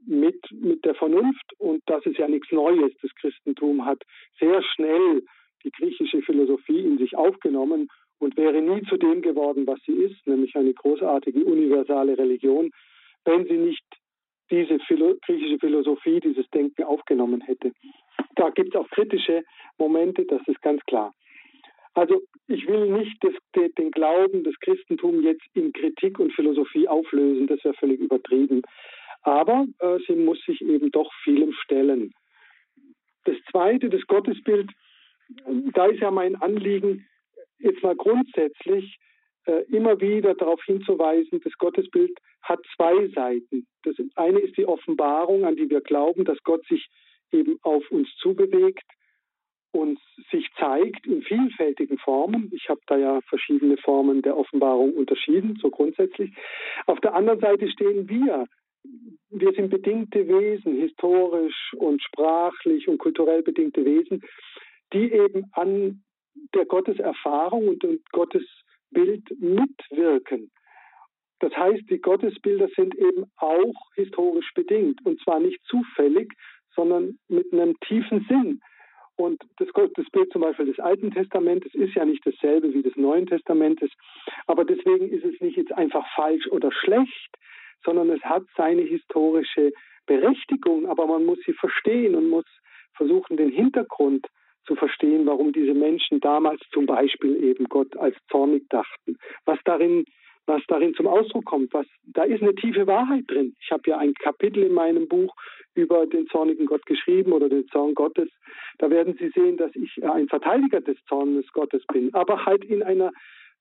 [0.06, 2.91] mit, mit der Vernunft und das ist ja nichts Neues.
[3.02, 4.02] Das Christentum hat
[4.39, 5.23] sehr schnell
[5.63, 10.25] die griechische Philosophie in sich aufgenommen und wäre nie zu dem geworden, was sie ist,
[10.25, 12.71] nämlich eine großartige universale Religion,
[13.25, 13.84] wenn sie nicht
[14.52, 17.71] diese Philo griechische Philosophie, dieses Denken aufgenommen hätte.
[18.36, 19.43] Da gibt es auch kritische
[19.78, 21.13] Momente, das ist ganz klar.
[21.93, 27.47] Also ich will nicht das, den Glauben, das Christentum jetzt in Kritik und Philosophie auflösen,
[27.47, 28.62] das wäre völlig übertrieben.
[29.21, 32.13] Aber äh, sie muss sich eben doch vielem stellen.
[33.25, 34.71] Das Zweite, das Gottesbild,
[35.73, 37.06] da ist ja mein Anliegen,
[37.60, 38.97] jetzt mal grundsätzlich
[39.45, 43.67] äh, immer wieder darauf hinzuweisen, das Gottesbild hat zwei Seiten.
[43.84, 46.88] Das eine ist die Offenbarung, an die wir glauben, dass Gott sich
[47.32, 48.84] eben auf uns zubewegt,
[49.71, 49.99] uns
[50.32, 52.49] sich zeigt in vielfältigen Formen.
[52.53, 56.32] Ich habe da ja verschiedene Formen der Offenbarung unterschieden, so grundsätzlich.
[56.88, 58.45] Auf der anderen Seite stehen wir.
[59.29, 64.21] Wir sind bedingte Wesen, historisch und sprachlich und kulturell bedingte Wesen,
[64.93, 66.03] die eben an
[66.55, 70.49] der Gotteserfahrung und dem Gottesbild mitwirken.
[71.39, 76.34] Das heißt, die Gottesbilder sind eben auch historisch bedingt und zwar nicht zufällig,
[76.75, 78.62] sondern mit einem tiefen Sinn.
[79.19, 82.95] Und das, das Bild zum Beispiel des Alten Testamentes ist ja nicht dasselbe wie des
[82.95, 83.91] Neuen Testamentes,
[84.47, 87.38] aber deswegen ist es nicht jetzt einfach falsch oder schlecht,
[87.84, 89.73] sondern es hat seine historische
[90.05, 92.45] Berechtigung, aber man muss sie verstehen und muss
[92.93, 94.25] versuchen, den Hintergrund
[94.65, 100.05] zu verstehen, warum diese Menschen damals zum Beispiel eben Gott als zornig dachten, was darin
[100.49, 101.73] was darin zum Ausdruck kommt.
[101.73, 103.55] Was, da ist eine tiefe Wahrheit drin.
[103.62, 105.33] Ich habe ja ein Kapitel in meinem Buch
[105.75, 108.29] über den zornigen Gott geschrieben oder den Zorn Gottes.
[108.79, 112.83] Da werden Sie sehen, dass ich ein Verteidiger des Zornes Gottes bin, aber halt in
[112.83, 113.12] einer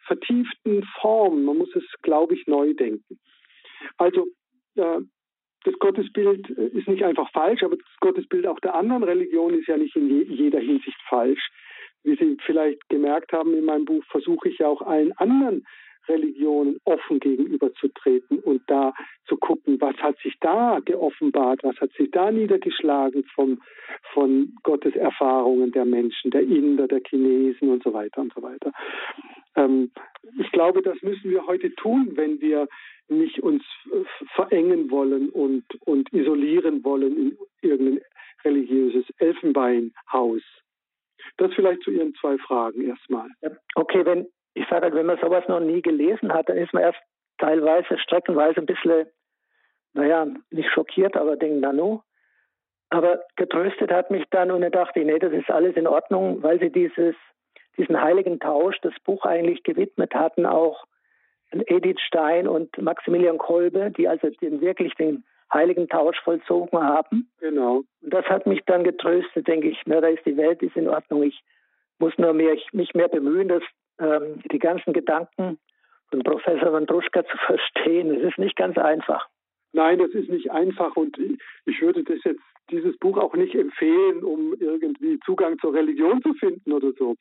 [0.07, 1.45] vertieften Form.
[1.45, 3.19] Man muss es, glaube ich, neu denken.
[3.99, 4.27] Also
[4.77, 5.01] äh,
[5.65, 9.77] das Gottesbild ist nicht einfach falsch, aber das Gottesbild auch der anderen Religion ist ja
[9.77, 11.51] nicht in je jeder Hinsicht falsch.
[12.05, 15.67] Wie Sie vielleicht gemerkt haben in meinem Buch, versuche ich ja auch allen anderen
[16.09, 18.93] Religionen offen gegenüberzutreten und da
[19.27, 23.61] zu gucken, was hat sich da geoffenbart, was hat sich da niedergeschlagen vom,
[24.13, 28.73] von Gottes Erfahrungen der Menschen, der Inder, der Chinesen und so weiter und so weiter.
[29.57, 29.91] Ähm,
[30.39, 32.69] ich glaube, das müssen wir heute tun, wenn wir
[33.09, 33.65] nicht uns
[34.35, 38.01] verengen wollen und, und isolieren wollen in irgendein
[38.45, 40.43] religiöses Elfenbeinhaus.
[41.37, 43.29] Das vielleicht zu Ihren zwei Fragen erstmal.
[43.75, 44.27] Okay, wenn,
[44.59, 46.99] ich sage halt, wenn man sowas noch nie gelesen hat, dann ist man erst
[47.39, 49.07] teilweise, streckenweise ein bisschen,
[49.95, 52.01] naja, nicht schockiert, aber denkt, nanu.
[52.91, 56.43] Aber getröstet hat mich dann und dann dachte ich, nee, das ist alles in Ordnung,
[56.43, 57.15] weil sie dieses,
[57.77, 60.85] diesen heiligen Tausch, das Buch eigentlich gewidmet hatten, auch
[61.51, 67.31] Edith Stein und Maximilian Kolbe, die also den, wirklich den heiligen Tausch vollzogen haben.
[67.41, 67.83] Genau.
[68.03, 70.89] Und das hat mich dann getröstet, denke ich, na, da ist die Welt, ist in
[70.89, 71.23] Ordnung.
[71.23, 71.41] Ich
[71.99, 73.63] muss nur mehr, ich, mich mehr bemühen, dass
[73.99, 75.59] ähm, die ganzen Gedanken
[76.11, 78.15] von Professor Wandruschka zu verstehen.
[78.15, 79.29] Es ist nicht ganz einfach.
[79.73, 81.19] Nein, das ist nicht einfach und
[81.67, 82.41] ich würde das jetzt
[82.71, 87.17] dieses Buch auch nicht empfehlen, um irgendwie Zugang zur Religion zu finden oder so.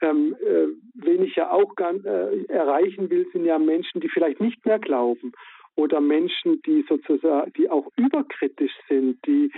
[0.00, 4.40] Ähm, äh, wen ich ja auch gern, äh, erreichen will, sind ja Menschen, die vielleicht
[4.40, 5.32] nicht mehr glauben
[5.76, 9.52] oder Menschen, die sozusagen, die auch überkritisch sind, die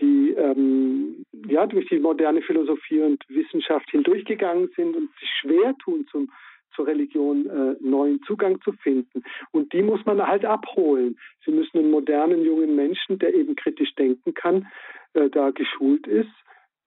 [0.00, 6.06] die ähm, ja durch die moderne Philosophie und Wissenschaft hindurchgegangen sind und sich schwer tun,
[6.10, 6.30] zum,
[6.74, 9.22] zur Religion äh, neuen Zugang zu finden.
[9.52, 11.18] Und die muss man halt abholen.
[11.44, 14.68] Sie müssen einen modernen jungen Menschen, der eben kritisch denken kann,
[15.14, 16.30] äh, da geschult ist,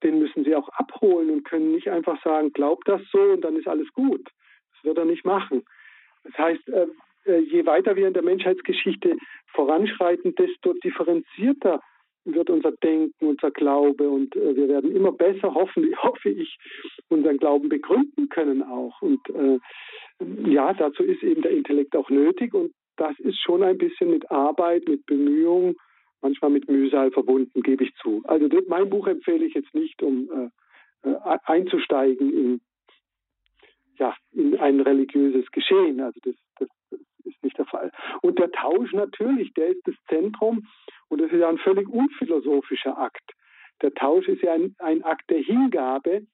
[0.04, 3.56] den müssen Sie auch abholen und können nicht einfach sagen, glaub das so und dann
[3.56, 4.30] ist alles gut.
[4.74, 5.64] Das wird er nicht machen.
[6.24, 6.88] Das heißt, äh,
[7.26, 11.82] äh, je weiter wir in der Menschheitsgeschichte voranschreiten, desto differenzierter
[12.26, 16.58] wird unser Denken, unser Glaube und äh, wir werden immer besser, hoffentlich, hoffe ich,
[17.10, 19.02] unseren Glauben begründen können auch.
[19.02, 19.60] Und äh,
[20.50, 24.30] ja, dazu ist eben der Intellekt auch nötig und das ist schon ein bisschen mit
[24.30, 25.76] Arbeit, mit Bemühung,
[26.22, 28.22] manchmal mit Mühsal verbunden, gebe ich zu.
[28.26, 30.30] Also mein Buch empfehle ich jetzt nicht, um
[31.04, 32.62] äh, äh, einzusteigen in,
[33.98, 36.00] ja, in ein religiöses Geschehen.
[36.00, 37.92] Also das, das, das ist nicht der Fall.
[38.22, 40.68] Und der Tausch natürlich, der ist das Zentrum
[41.10, 43.32] und das ist ja ein völlig unphilosophischer Akt.
[43.82, 46.26] Der Tausch ist ja ein, ein Akt der Hingabe,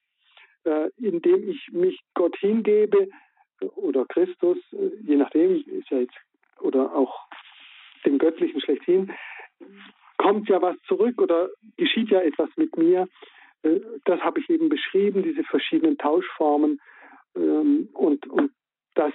[0.66, 3.10] äh, in dem ich mich Gott hingebe
[3.76, 6.16] oder Christus, äh, je nachdem, ist ja jetzt,
[6.60, 7.28] oder auch
[8.06, 9.12] dem Göttlichen schlechthin,
[10.18, 13.08] kommt ja was zurück oder geschieht ja etwas mit mir.
[13.64, 16.80] Äh, das habe ich eben beschrieben, diese verschiedenen Tauschformen.
[17.36, 18.52] Ähm, und, und
[18.96, 19.14] das,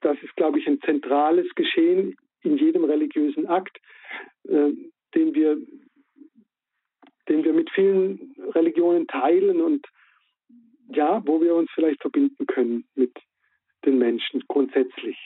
[0.00, 3.78] das ist, glaube ich, ein zentrales Geschehen in jedem religiösen Akt,
[4.48, 4.72] äh,
[5.16, 5.56] den wir,
[7.28, 9.84] den wir mit vielen Religionen teilen und
[10.88, 13.12] ja, wo wir uns vielleicht verbinden können mit
[13.84, 15.16] den Menschen grundsätzlich.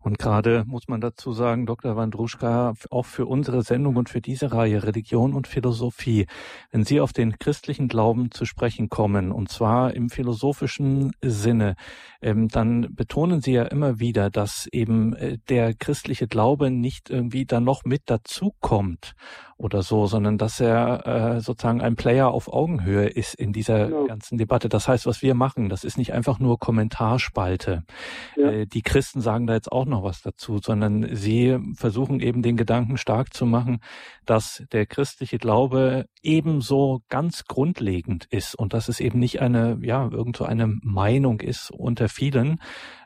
[0.00, 1.96] Und gerade muss man dazu sagen, Dr.
[1.96, 6.26] Wandruschka, auch für unsere Sendung und für diese Reihe Religion und Philosophie,
[6.70, 11.76] wenn Sie auf den christlichen Glauben zu sprechen kommen, und zwar im philosophischen Sinne,
[12.20, 17.44] ähm, dann betonen Sie ja immer wieder, dass eben äh, der christliche Glaube nicht irgendwie
[17.44, 19.14] dann noch mit dazukommt
[19.56, 24.06] oder so, sondern dass er äh, sozusagen ein Player auf Augenhöhe ist in dieser genau.
[24.06, 24.68] ganzen Debatte.
[24.68, 27.84] Das heißt, was wir machen, das ist nicht einfach nur Kommentarspalte.
[28.36, 28.50] Ja.
[28.50, 32.56] Äh, die Christen sagen da jetzt auch noch was dazu, sondern sie versuchen eben den
[32.56, 33.80] Gedanken stark zu machen,
[34.26, 40.08] dass der christliche Glaube ebenso ganz grundlegend ist und dass es eben nicht eine, ja,
[40.10, 42.58] irgend so eine Meinung ist unter vielen,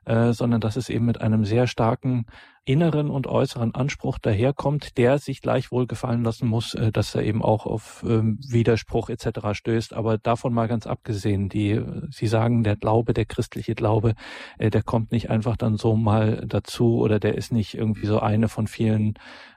[0.08, 2.24] äh, sondern dass es eben mit einem sehr starken
[2.64, 7.42] inneren und äußeren Anspruch daherkommt, der sich gleichwohl gefallen lassen muss, äh, dass er eben
[7.42, 9.52] auch auf ähm, Widerspruch etc.
[9.52, 9.92] stößt.
[9.92, 11.80] Aber davon mal ganz abgesehen, die,
[12.10, 14.14] Sie sagen, der Glaube, der christliche Glaube,
[14.58, 18.18] äh, der kommt nicht einfach dann so mal dazu oder der ist nicht irgendwie so
[18.18, 19.14] eine von vielen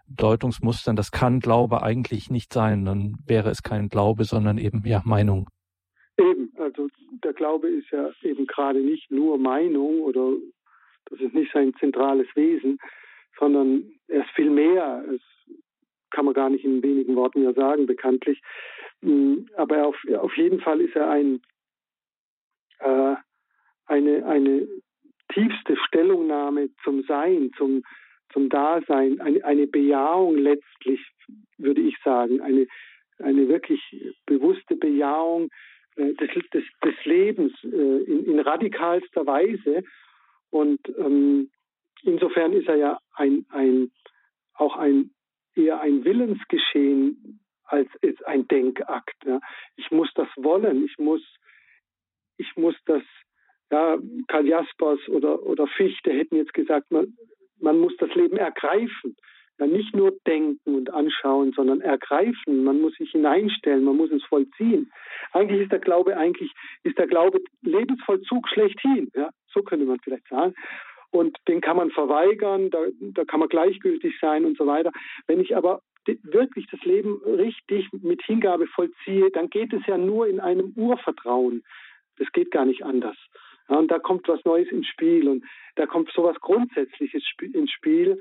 [0.07, 0.97] Deutungsmustern.
[0.97, 2.83] Das kann Glaube eigentlich nicht sein.
[2.83, 5.49] Dann wäre es kein Glaube, sondern eben ja Meinung.
[6.17, 6.87] Eben, also
[7.23, 10.33] der Glaube ist ja eben gerade nicht nur Meinung oder
[11.05, 12.79] das ist nicht sein zentrales Wesen,
[13.39, 15.03] sondern er ist viel mehr.
[15.07, 15.21] Das
[16.11, 18.41] kann man gar nicht in wenigen Worten ja sagen, bekanntlich.
[19.01, 21.41] Mm, aber auf, auf jeden Fall ist er ein,
[22.79, 23.15] äh,
[23.85, 24.67] eine, eine
[25.33, 27.83] tiefste Stellungnahme zum Sein, zum,
[28.33, 31.01] zum Dasein, eine, eine Bejahung letztlich,
[31.57, 32.67] würde ich sagen, eine,
[33.19, 33.81] eine wirklich
[34.25, 35.49] bewusste Bejahung
[35.95, 39.83] des, des, des Lebens äh, in, in radikalster Weise.
[40.49, 41.49] Und ähm,
[42.03, 43.91] insofern ist er ja ein, ein,
[44.53, 45.11] auch ein,
[45.55, 47.39] eher ein Willensgeschehen
[47.71, 49.15] als ist ein Denkakt.
[49.25, 49.39] Ja.
[49.77, 51.21] Ich muss das wollen, ich muss,
[52.37, 53.03] ich muss das,
[53.71, 57.17] ja, Karl Jaspers oder, oder Fichte hätten jetzt gesagt, man,
[57.59, 59.15] man muss das Leben ergreifen.
[59.61, 62.63] Ja, nicht nur denken und anschauen, sondern ergreifen.
[62.63, 64.91] Man muss sich hineinstellen, man muss es vollziehen.
[65.33, 66.51] Eigentlich ist der Glaube, eigentlich
[66.81, 69.11] ist der Glaube Lebensvollzug schlechthin.
[69.13, 70.55] Ja, so könnte man vielleicht sagen
[71.11, 74.91] und den kann man verweigern, da, da kann man gleichgültig sein und so weiter.
[75.27, 75.81] Wenn ich aber
[76.23, 81.63] wirklich das Leben richtig mit Hingabe vollziehe, dann geht es ja nur in einem Urvertrauen.
[82.17, 83.17] Das geht gar nicht anders.
[83.69, 85.45] Ja, und da kommt was Neues ins Spiel und
[85.75, 88.19] da kommt sowas Grundsätzliches ins Spiel.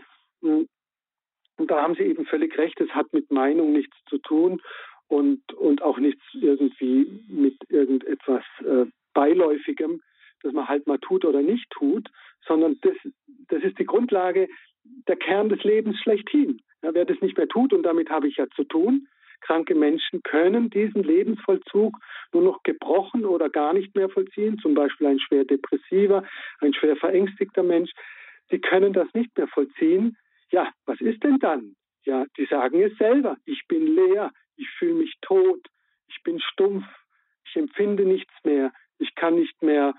[1.61, 4.63] Und da haben Sie eben völlig recht, es hat mit Meinung nichts zu tun
[5.09, 10.01] und, und auch nichts irgendwie mit irgendetwas äh, Beiläufigem,
[10.43, 12.09] das man halt mal tut oder nicht tut,
[12.47, 12.95] sondern das,
[13.49, 14.49] das ist die Grundlage,
[15.07, 16.63] der Kern des Lebens schlechthin.
[16.83, 19.07] Ja, wer das nicht mehr tut, und damit habe ich ja zu tun,
[19.43, 21.95] kranke Menschen können diesen Lebensvollzug
[22.33, 26.25] nur noch gebrochen oder gar nicht mehr vollziehen, zum Beispiel ein schwer depressiver,
[26.61, 27.91] ein schwer verängstigter Mensch.
[28.49, 30.17] Sie können das nicht mehr vollziehen.
[30.51, 31.77] Ja, was ist denn dann?
[32.05, 33.37] Ja, die sagen es selber.
[33.45, 35.67] Ich bin leer, ich fühle mich tot,
[36.09, 36.85] ich bin stumpf,
[37.45, 39.95] ich empfinde nichts mehr, ich kann nicht mehr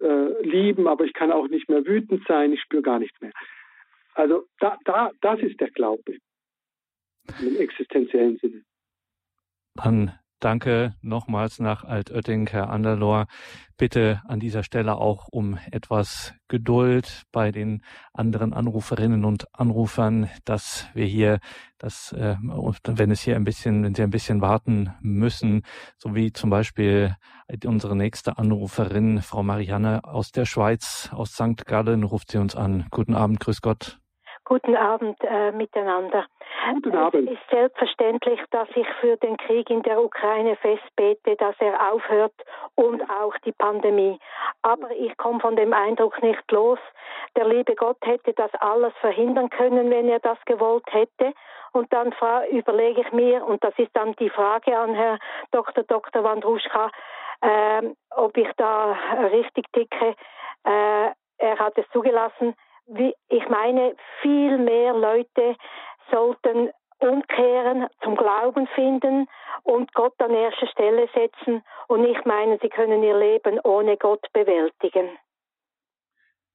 [0.00, 3.32] äh, lieben, aber ich kann auch nicht mehr wütend sein, ich spüre gar nichts mehr.
[4.14, 6.18] Also da, da, das ist der Glaube
[7.40, 8.62] im existenziellen Sinne.
[9.74, 13.26] Dann Danke nochmals nach Altötting, Herr Anderlohr.
[13.78, 17.82] Bitte an dieser Stelle auch um etwas Geduld bei den
[18.12, 21.40] anderen Anruferinnen und Anrufern, dass wir hier,
[21.78, 25.62] dass äh, wenn es hier ein bisschen, wenn Sie ein bisschen warten müssen,
[25.96, 27.16] so wie zum Beispiel
[27.64, 31.64] unsere nächste Anruferin, Frau Marianne aus der Schweiz, aus St.
[31.64, 32.86] Gallen, ruft sie uns an.
[32.90, 33.98] Guten Abend, grüß Gott.
[34.48, 36.24] Guten Abend äh, miteinander.
[36.74, 37.28] Guten Abend.
[37.28, 42.32] Es ist selbstverständlich, dass ich für den Krieg in der Ukraine festbete, dass er aufhört
[42.76, 44.20] und auch die Pandemie.
[44.62, 46.78] Aber ich komme von dem Eindruck nicht los.
[47.36, 51.34] Der liebe Gott hätte das alles verhindern können, wenn er das gewollt hätte.
[51.72, 52.14] Und dann
[52.48, 55.18] überlege ich mir, und das ist dann die Frage an Herr
[55.50, 55.82] Dr.
[55.82, 56.22] Dr.
[56.22, 56.92] Wandruschka,
[57.40, 57.82] äh,
[58.14, 58.96] ob ich da
[59.32, 60.14] richtig ticke.
[60.62, 62.54] Äh, er hat es zugelassen,
[62.86, 65.56] wie, ich meine, viel mehr Leute
[66.10, 69.26] sollten umkehren, zum Glauben finden
[69.64, 74.24] und Gott an erste Stelle setzen und nicht meinen, sie können ihr Leben ohne Gott
[74.32, 75.10] bewältigen.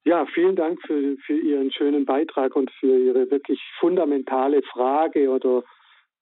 [0.04, 5.62] Ja, vielen Dank für, für Ihren schönen Beitrag und für Ihre wirklich fundamentale Frage oder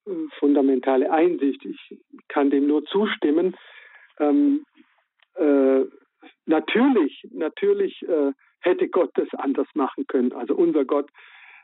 [0.07, 1.65] äh, fundamentale Einsicht.
[1.65, 1.99] Ich
[2.29, 3.57] kann dem nur zustimmen.
[4.19, 4.67] Ähm,
[5.37, 5.87] äh,
[6.45, 10.33] natürlich, natürlich äh, hätte Gott das anders machen können.
[10.33, 11.11] Also unser Gott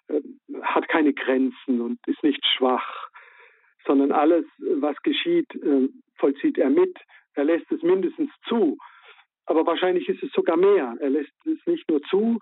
[0.09, 0.20] äh,
[0.62, 3.09] hat keine Grenzen und ist nicht schwach,
[3.86, 6.97] sondern alles, was geschieht, äh, vollzieht er mit.
[7.34, 8.78] Er lässt es mindestens zu.
[9.47, 10.97] Aber wahrscheinlich ist es sogar mehr.
[11.01, 12.40] Er lässt es nicht nur zu,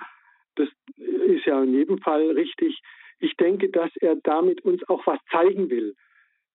[0.57, 2.81] das ist ja in jedem Fall richtig.
[3.19, 5.95] Ich denke, dass er damit uns auch was zeigen will.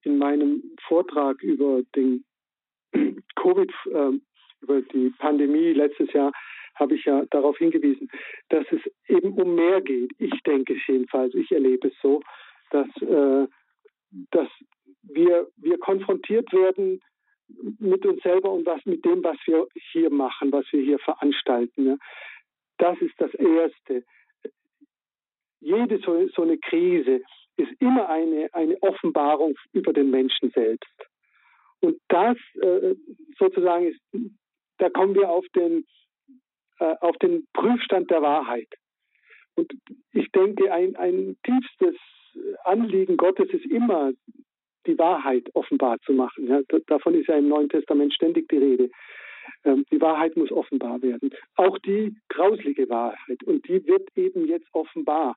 [0.04, 2.24] In meinem Vortrag über den
[3.36, 4.12] Covid, äh,
[4.62, 6.32] über die Pandemie letztes Jahr
[6.80, 8.10] habe ich ja darauf hingewiesen,
[8.50, 10.12] dass es eben um mehr geht.
[10.18, 12.22] Ich denke es jedenfalls, ich erlebe es so,
[12.72, 13.48] dass, äh,
[14.32, 14.48] dass
[15.04, 17.02] wir, wir konfrontiert werden
[17.80, 21.88] mit uns selber und was mit dem, was wir hier machen, was wir hier veranstalten.
[21.88, 21.98] Ja.
[22.78, 24.04] Das ist das Erste.
[25.60, 27.22] Jede so, so eine Krise
[27.58, 30.96] ist immer eine, eine Offenbarung über den Menschen selbst.
[31.82, 32.96] Und das äh,
[33.38, 34.00] sozusagen ist,
[34.78, 35.86] da kommen wir auf den,
[36.80, 38.68] äh, auf den Prüfstand der Wahrheit.
[39.56, 39.74] Und
[40.14, 41.96] ich denke, ein, ein tiefstes
[42.64, 44.12] Anliegen Gottes ist immer,
[44.86, 46.48] die Wahrheit offenbar zu machen.
[46.48, 48.90] Ja, davon ist ja im Neuen Testament ständig die Rede.
[49.66, 51.32] Ähm, die Wahrheit muss offenbar werden.
[51.56, 53.44] Auch die grauslige Wahrheit.
[53.44, 55.36] Und die wird eben jetzt offenbar.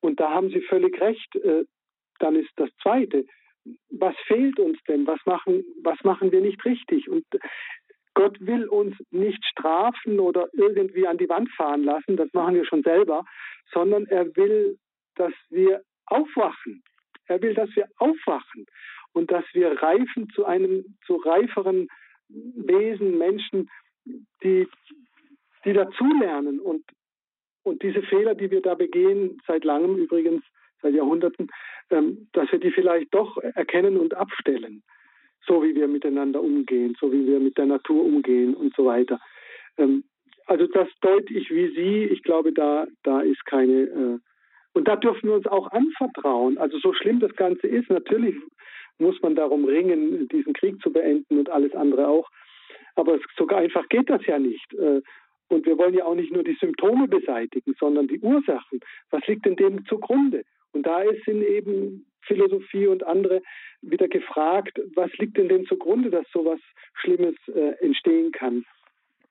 [0.00, 1.36] Und da haben Sie völlig recht.
[1.36, 1.64] Äh,
[2.18, 3.26] dann ist das Zweite.
[3.90, 5.06] Was fehlt uns denn?
[5.06, 7.08] Was machen, was machen wir nicht richtig?
[7.08, 7.24] Und
[8.14, 12.64] Gott will uns nicht strafen oder irgendwie an die Wand fahren lassen, das machen wir
[12.64, 13.24] schon selber,
[13.72, 14.78] sondern er will,
[15.14, 16.82] dass wir aufwachen.
[17.26, 18.66] Er will, dass wir aufwachen
[19.12, 21.88] und dass wir reifen zu einem, zu reiferen
[22.28, 23.70] Wesen, Menschen,
[24.42, 24.68] die,
[25.64, 26.84] die dazulernen und,
[27.62, 30.42] und diese Fehler, die wir da begehen, seit langem übrigens,
[30.82, 31.48] seit Jahrhunderten,
[31.90, 34.82] ähm, dass wir die vielleicht doch erkennen und abstellen
[35.46, 39.20] so wie wir miteinander umgehen, so wie wir mit der Natur umgehen und so weiter.
[39.78, 40.04] Ähm,
[40.46, 42.04] also das deute ich wie Sie.
[42.04, 43.82] Ich glaube, da, da ist keine.
[43.82, 44.18] Äh,
[44.74, 46.56] und da dürfen wir uns auch anvertrauen.
[46.58, 48.34] Also so schlimm das Ganze ist, natürlich
[48.98, 52.30] muss man darum ringen, diesen Krieg zu beenden und alles andere auch.
[52.94, 54.72] Aber so einfach geht das ja nicht.
[54.74, 55.02] Äh,
[55.48, 58.80] und wir wollen ja auch nicht nur die Symptome beseitigen, sondern die Ursachen.
[59.10, 60.44] Was liegt denn dem zugrunde?
[60.72, 63.42] Und da sind eben Philosophie und andere
[63.80, 66.60] wieder gefragt, was liegt denn denn zugrunde, dass sowas
[66.94, 68.64] Schlimmes äh, entstehen kann?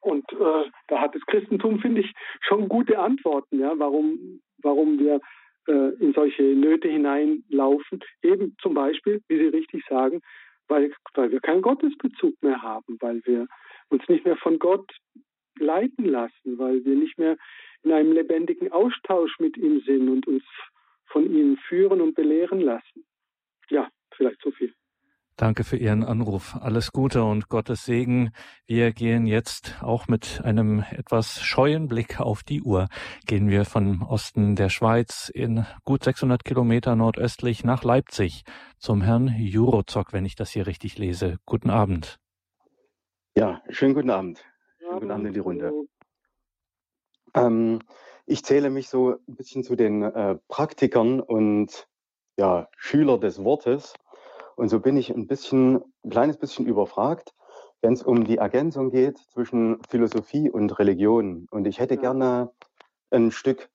[0.01, 2.11] Und äh, da hat das Christentum, finde ich,
[2.41, 5.21] schon gute Antworten, ja, warum, warum wir
[5.67, 7.99] äh, in solche Nöte hineinlaufen.
[8.23, 10.21] Eben zum Beispiel, wie Sie richtig sagen,
[10.67, 13.47] weil, weil wir keinen Gottesbezug mehr haben, weil wir
[13.89, 14.91] uns nicht mehr von Gott
[15.59, 17.37] leiten lassen, weil wir nicht mehr
[17.83, 20.43] in einem lebendigen Austausch mit ihm sind und uns
[21.11, 23.05] von ihnen führen und belehren lassen.
[23.69, 24.73] Ja, vielleicht so viel.
[25.37, 26.55] Danke für Ihren Anruf.
[26.61, 28.31] Alles Gute und Gottes Segen.
[28.67, 32.89] Wir gehen jetzt auch mit einem etwas scheuen Blick auf die Uhr.
[33.25, 38.43] Gehen wir von Osten der Schweiz in gut 600 Kilometer nordöstlich nach Leipzig
[38.77, 41.37] zum Herrn Jurozok, wenn ich das hier richtig lese.
[41.47, 42.19] Guten Abend.
[43.35, 44.45] Ja, schönen guten Abend.
[44.77, 45.71] Schönen guten Abend in die Runde.
[47.33, 47.79] Ähm,
[48.31, 51.89] ich zähle mich so ein bisschen zu den äh, Praktikern und
[52.37, 53.93] ja, Schüler des Wortes.
[54.55, 57.33] Und so bin ich ein bisschen, ein kleines bisschen überfragt,
[57.81, 61.45] wenn es um die Ergänzung geht zwischen Philosophie und Religion.
[61.51, 62.01] Und ich hätte ja.
[62.01, 62.53] gerne
[63.09, 63.69] ein Stück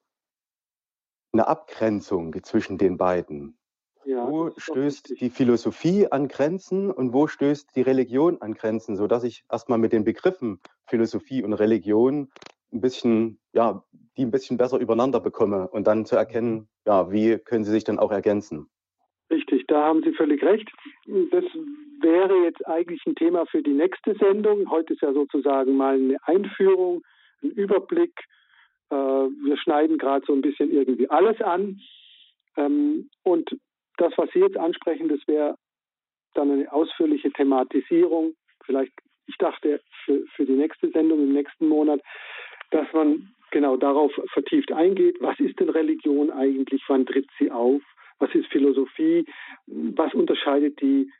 [1.34, 3.58] eine Abgrenzung zwischen den beiden.
[4.06, 9.22] ja, wo stößt die Philosophie an Grenzen und wo stößt die Religion an Grenzen, sodass
[9.22, 12.30] ich erstmal mit den Begriffen Philosophie und Religion
[12.76, 13.82] ein bisschen, ja,
[14.16, 17.84] die ein bisschen besser übereinander bekomme und dann zu erkennen, ja, wie können sie sich
[17.84, 18.68] dann auch ergänzen.
[19.30, 20.70] Richtig, da haben Sie völlig recht.
[21.32, 21.44] Das
[22.00, 24.70] wäre jetzt eigentlich ein Thema für die nächste Sendung.
[24.70, 27.02] Heute ist ja sozusagen mal eine Einführung,
[27.42, 28.12] ein Überblick.
[28.90, 31.80] Äh, wir schneiden gerade so ein bisschen irgendwie alles an.
[32.56, 33.50] Ähm, und
[33.96, 35.56] das, was Sie jetzt ansprechen, das wäre
[36.34, 38.34] dann eine ausführliche Thematisierung.
[38.64, 38.92] Vielleicht,
[39.26, 42.00] ich dachte, für, für die nächste Sendung im nächsten Monat,
[42.70, 45.16] dass man genau darauf vertieft eingeht.
[45.20, 46.82] Was ist denn Religion eigentlich?
[46.88, 47.82] Wann tritt sie auf?
[48.18, 49.24] Was ist Philosophie?
[49.66, 51.10] Was unterscheidet die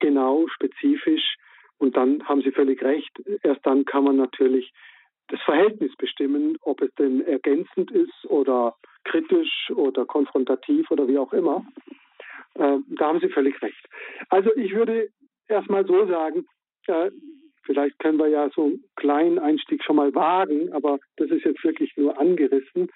[0.00, 1.36] genau, spezifisch?
[1.78, 3.10] Und dann haben Sie völlig recht.
[3.42, 4.72] Erst dann kann man natürlich
[5.28, 11.32] das Verhältnis bestimmen, ob es denn ergänzend ist oder kritisch oder konfrontativ oder wie auch
[11.32, 11.66] immer.
[12.54, 13.86] Äh, da haben Sie völlig recht.
[14.30, 15.08] Also ich würde
[15.48, 16.46] erstmal so sagen,
[16.86, 17.10] äh,
[17.66, 21.62] vielleicht können wir ja so einen kleinen Einstieg schon mal wagen, aber das ist jetzt
[21.64, 22.90] wirklich nur angerissen.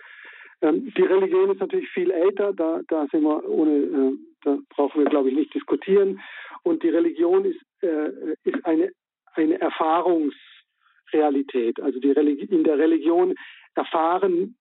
[0.62, 4.12] Ähm, die Religion ist natürlich viel älter, da, da sind wir ohne, äh,
[4.44, 6.20] da brauchen wir glaube ich nicht diskutieren.
[6.62, 8.10] Und die Religion ist, äh,
[8.44, 8.90] ist eine,
[9.34, 11.80] eine Erfahrungsrealität.
[11.80, 13.34] Also die Religi in der Religion
[13.74, 14.56] erfahren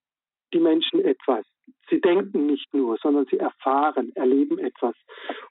[0.54, 1.46] die Menschen etwas.
[1.90, 4.96] Sie denken nicht nur, sondern sie erfahren, erleben etwas.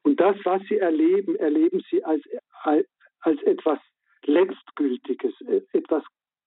[0.02, 2.22] Und das, was sie erleben, erleben sie als,
[2.62, 3.78] als etwas
[4.24, 5.34] Letztgültiges,
[5.72, 6.02] etwas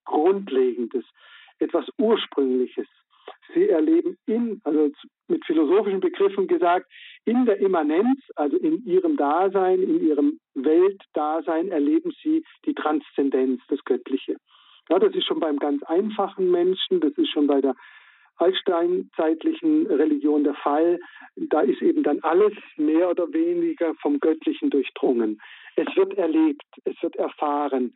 [0.06, 1.06] Grundlegendes,
[1.60, 2.88] etwas Ursprüngliches.
[3.54, 4.92] Sie erleben in, also
[5.28, 6.90] mit philosophischen Begriffen gesagt,
[7.26, 13.84] in der Immanenz, also in ihrem Dasein, in ihrem Weltdasein erleben sie die Transzendenz, das
[13.84, 14.38] Göttliche.
[14.90, 17.76] Ja, das ist schon beim ganz einfachen Menschen, das ist schon bei der
[18.38, 21.00] altsteinzeitlichen Religion der Fall.
[21.36, 25.40] Da ist eben dann alles mehr oder weniger vom Göttlichen durchdrungen.
[26.12, 27.94] Wird erlebt, es wird erfahren.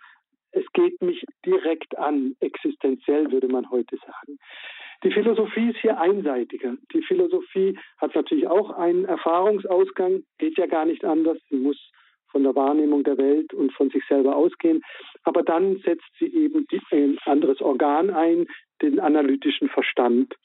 [0.52, 4.40] Es geht mich direkt an, existenziell würde man heute sagen.
[5.04, 6.78] Die Philosophie ist hier einseitiger.
[6.94, 11.38] Die Philosophie hat natürlich auch einen Erfahrungsausgang, geht ja gar nicht anders.
[11.50, 11.78] Sie muss
[12.32, 14.82] von der Wahrnehmung der Welt und von sich selber ausgehen.
[15.24, 18.48] Aber dann setzt sie eben ein anderes Organ ein,
[18.82, 20.36] den analytischen Verstand.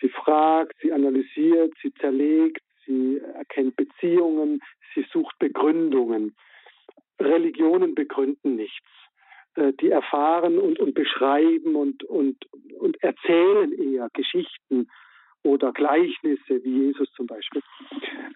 [0.00, 4.60] Sie fragt, sie analysiert, sie zerlegt, sie erkennt Beziehungen,
[4.96, 6.34] sie sucht Begründungen.
[7.20, 8.88] Religionen begründen nichts.
[9.56, 12.36] Äh, die erfahren und, und beschreiben und, und,
[12.78, 14.88] und erzählen eher Geschichten
[15.42, 17.62] oder Gleichnisse, wie Jesus zum Beispiel.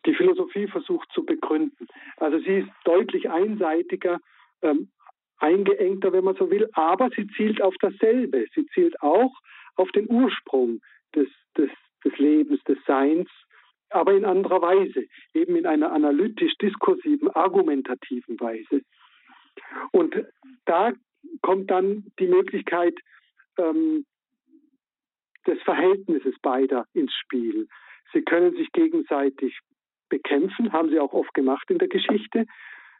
[0.06, 1.86] Die Philosophie versucht zu begründen.
[2.16, 4.20] Also sie ist deutlich einseitiger,
[4.62, 4.88] ähm,
[5.38, 8.46] eingeengter, wenn man so will, aber sie zielt auf dasselbe.
[8.54, 9.32] Sie zielt auch
[9.76, 10.80] auf den Ursprung
[11.14, 11.70] des, des,
[12.04, 13.28] des Lebens, des Seins,
[13.94, 18.82] aber in anderer Weise, eben in einer analytisch-diskursiven, argumentativen Weise.
[19.92, 20.16] Und
[20.64, 20.92] da
[21.42, 22.98] kommt dann die Möglichkeit
[23.56, 24.04] ähm,
[25.46, 27.68] des Verhältnisses beider ins Spiel.
[28.12, 29.58] Sie können sich gegenseitig
[30.08, 32.46] bekämpfen, haben sie auch oft gemacht in der Geschichte.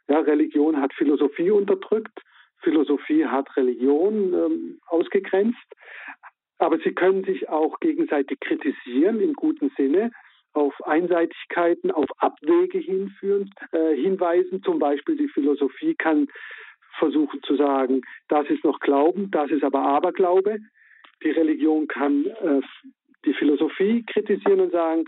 [0.07, 2.21] Ja, Religion hat Philosophie unterdrückt,
[2.61, 5.67] Philosophie hat Religion ähm, ausgegrenzt,
[6.57, 10.11] aber sie können sich auch gegenseitig kritisieren im guten Sinne,
[10.55, 14.63] auf Einseitigkeiten, auf Abwege hinführen, äh, hinweisen.
[14.63, 16.27] Zum Beispiel die Philosophie kann
[16.97, 20.59] versuchen zu sagen, das ist noch Glauben, das ist aber Aberglaube.
[21.23, 22.61] Die Religion kann äh,
[23.25, 25.05] die Philosophie kritisieren und sagen,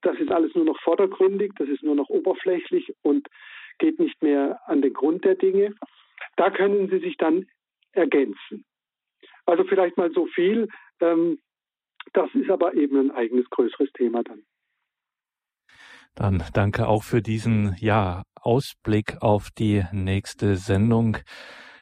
[0.00, 3.28] das ist alles nur noch vordergründig, das ist nur noch oberflächlich und
[3.78, 5.74] geht nicht mehr an den Grund der Dinge.
[6.36, 7.46] Da können sie sich dann
[7.92, 8.64] ergänzen.
[9.44, 10.68] Also vielleicht mal so viel.
[11.00, 11.38] Ähm,
[12.14, 14.42] das ist aber eben ein eigenes größeres Thema dann.
[16.18, 21.18] Dann danke auch für diesen, ja, Ausblick auf die nächste Sendung.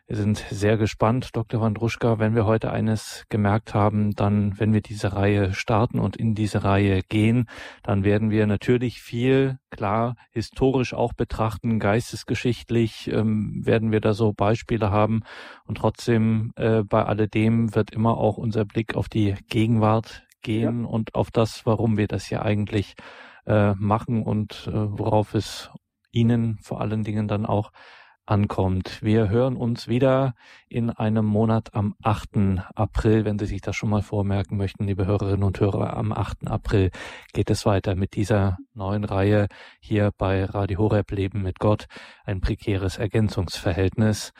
[0.06, 1.62] Wir sind sehr gespannt, Dr.
[1.62, 6.34] Wandruschka, wenn wir heute eines gemerkt haben, dann, wenn wir diese Reihe starten und in
[6.34, 7.46] diese Reihe gehen,
[7.82, 14.34] dann werden wir natürlich viel, klar, historisch auch betrachten, geistesgeschichtlich ähm, werden wir da so
[14.34, 15.22] Beispiele haben
[15.64, 20.88] und trotzdem äh, bei alledem wird immer auch unser Blick auf die Gegenwart gehen ja.
[20.88, 22.96] und auf das, warum wir das ja eigentlich
[23.46, 25.70] äh, machen und äh, worauf es
[26.12, 27.70] Ihnen vor allen Dingen dann auch
[28.26, 29.02] ankommt.
[29.02, 30.34] Wir hören uns wieder
[30.68, 32.60] in einem Monat am 8.
[32.74, 35.96] April, wenn Sie sich das schon mal vormerken möchten, liebe Hörerinnen und Hörer.
[35.96, 36.48] Am 8.
[36.48, 36.90] April
[37.32, 39.46] geht es weiter mit dieser neuen Reihe
[39.80, 41.86] hier bei Radio Horeb Leben mit Gott,
[42.24, 44.32] ein prekäres Ergänzungsverhältnis,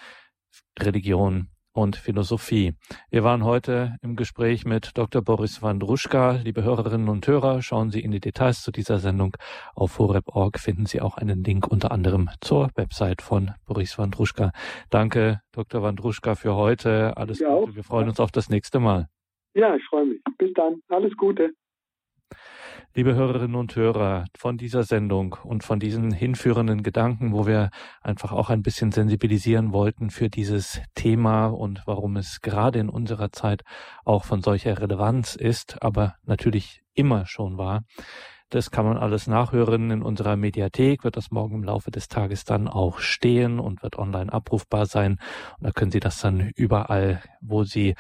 [0.79, 2.75] Religion und Philosophie.
[3.11, 5.23] Wir waren heute im Gespräch mit Dr.
[5.23, 6.41] Boris Wandruschka.
[6.43, 9.37] Liebe Hörerinnen und Hörer, schauen Sie in die Details zu dieser Sendung.
[9.75, 14.53] Auf horeb.org finden Sie auch einen Link unter anderem zur Website von Boris Wandruschka.
[14.91, 15.83] Danke, Dr.
[15.83, 17.17] Wandruschka, für heute.
[17.17, 17.77] Alles ja, Gute.
[17.77, 19.09] Wir freuen uns auf das nächste Mal.
[19.55, 20.21] Ja, ich freue mich.
[20.39, 20.81] Bis dann.
[20.89, 21.51] Alles Gute.
[22.97, 27.69] Liebe Hörerinnen und Hörer, von dieser Sendung und von diesen hinführenden Gedanken, wo wir
[28.01, 33.33] einfach auch ein bisschen sensibilisieren wollten für dieses Thema und warum es gerade in unserer
[33.33, 33.65] Zeit
[34.07, 37.83] auch von solcher Relevanz ist, aber natürlich immer schon war.
[38.49, 42.45] Das kann man alles nachhören in unserer Mediathek, wird das morgen im Laufe des Tages
[42.45, 45.19] dann auch stehen und wird online abrufbar sein.
[45.59, 47.95] Und da können Sie das dann überall, wo Sie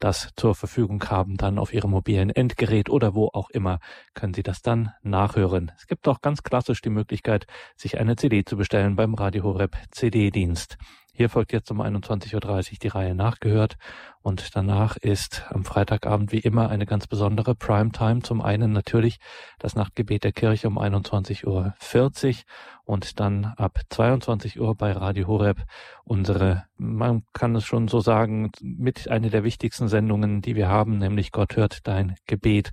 [0.00, 3.78] das zur Verfügung haben, dann auf Ihrem mobilen Endgerät oder wo auch immer,
[4.14, 5.72] können Sie das dann nachhören.
[5.76, 7.46] Es gibt auch ganz klassisch die Möglichkeit,
[7.76, 10.78] sich eine CD zu bestellen beim Radio Horeb CD-Dienst.
[11.20, 12.32] Hier folgt jetzt um 21.30
[12.72, 13.76] Uhr die Reihe nachgehört
[14.22, 18.22] und danach ist am Freitagabend wie immer eine ganz besondere Primetime.
[18.22, 19.18] Zum einen natürlich
[19.58, 21.74] das Nachtgebet der Kirche um 21.40 Uhr
[22.86, 25.62] und dann ab 22 Uhr bei Radio Horeb
[26.04, 30.96] unsere, man kann es schon so sagen, mit einer der wichtigsten Sendungen, die wir haben,
[30.96, 32.72] nämlich Gott hört dein Gebet.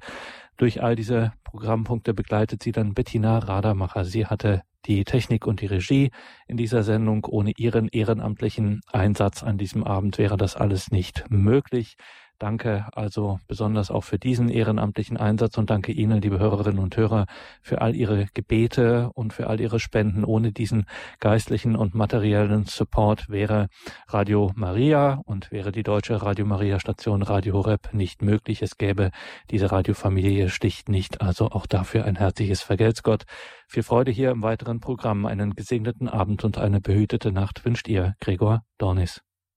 [0.58, 4.06] Durch all diese Programmpunkte begleitet sie dann Bettina Radermacher.
[4.06, 6.12] Sie hatte die Technik und die Regie
[6.48, 7.26] in dieser Sendung.
[7.26, 11.96] Ohne Ihren ehrenamtlichen Einsatz an diesem Abend wäre das alles nicht möglich.
[12.40, 17.26] Danke also besonders auch für diesen ehrenamtlichen Einsatz und danke Ihnen, liebe Hörerinnen und Hörer,
[17.64, 20.24] für all Ihre Gebete und für all Ihre Spenden.
[20.24, 20.86] Ohne diesen
[21.20, 23.70] geistlichen und materiellen Support wäre
[24.08, 28.62] Radio Maria und wäre die deutsche Radio Maria Station Radio Horeb nicht möglich.
[28.62, 29.10] Es gäbe
[29.50, 31.22] diese Radiofamilie schlicht nicht.
[31.22, 33.24] Also auch dafür ein herzliches Vergelt's Gott.
[33.68, 35.26] Viel Freude hier im weiteren Programm.
[35.26, 39.27] Einen gesegneten Abend und eine behütete Nacht wünscht ihr, Gregor Dornis.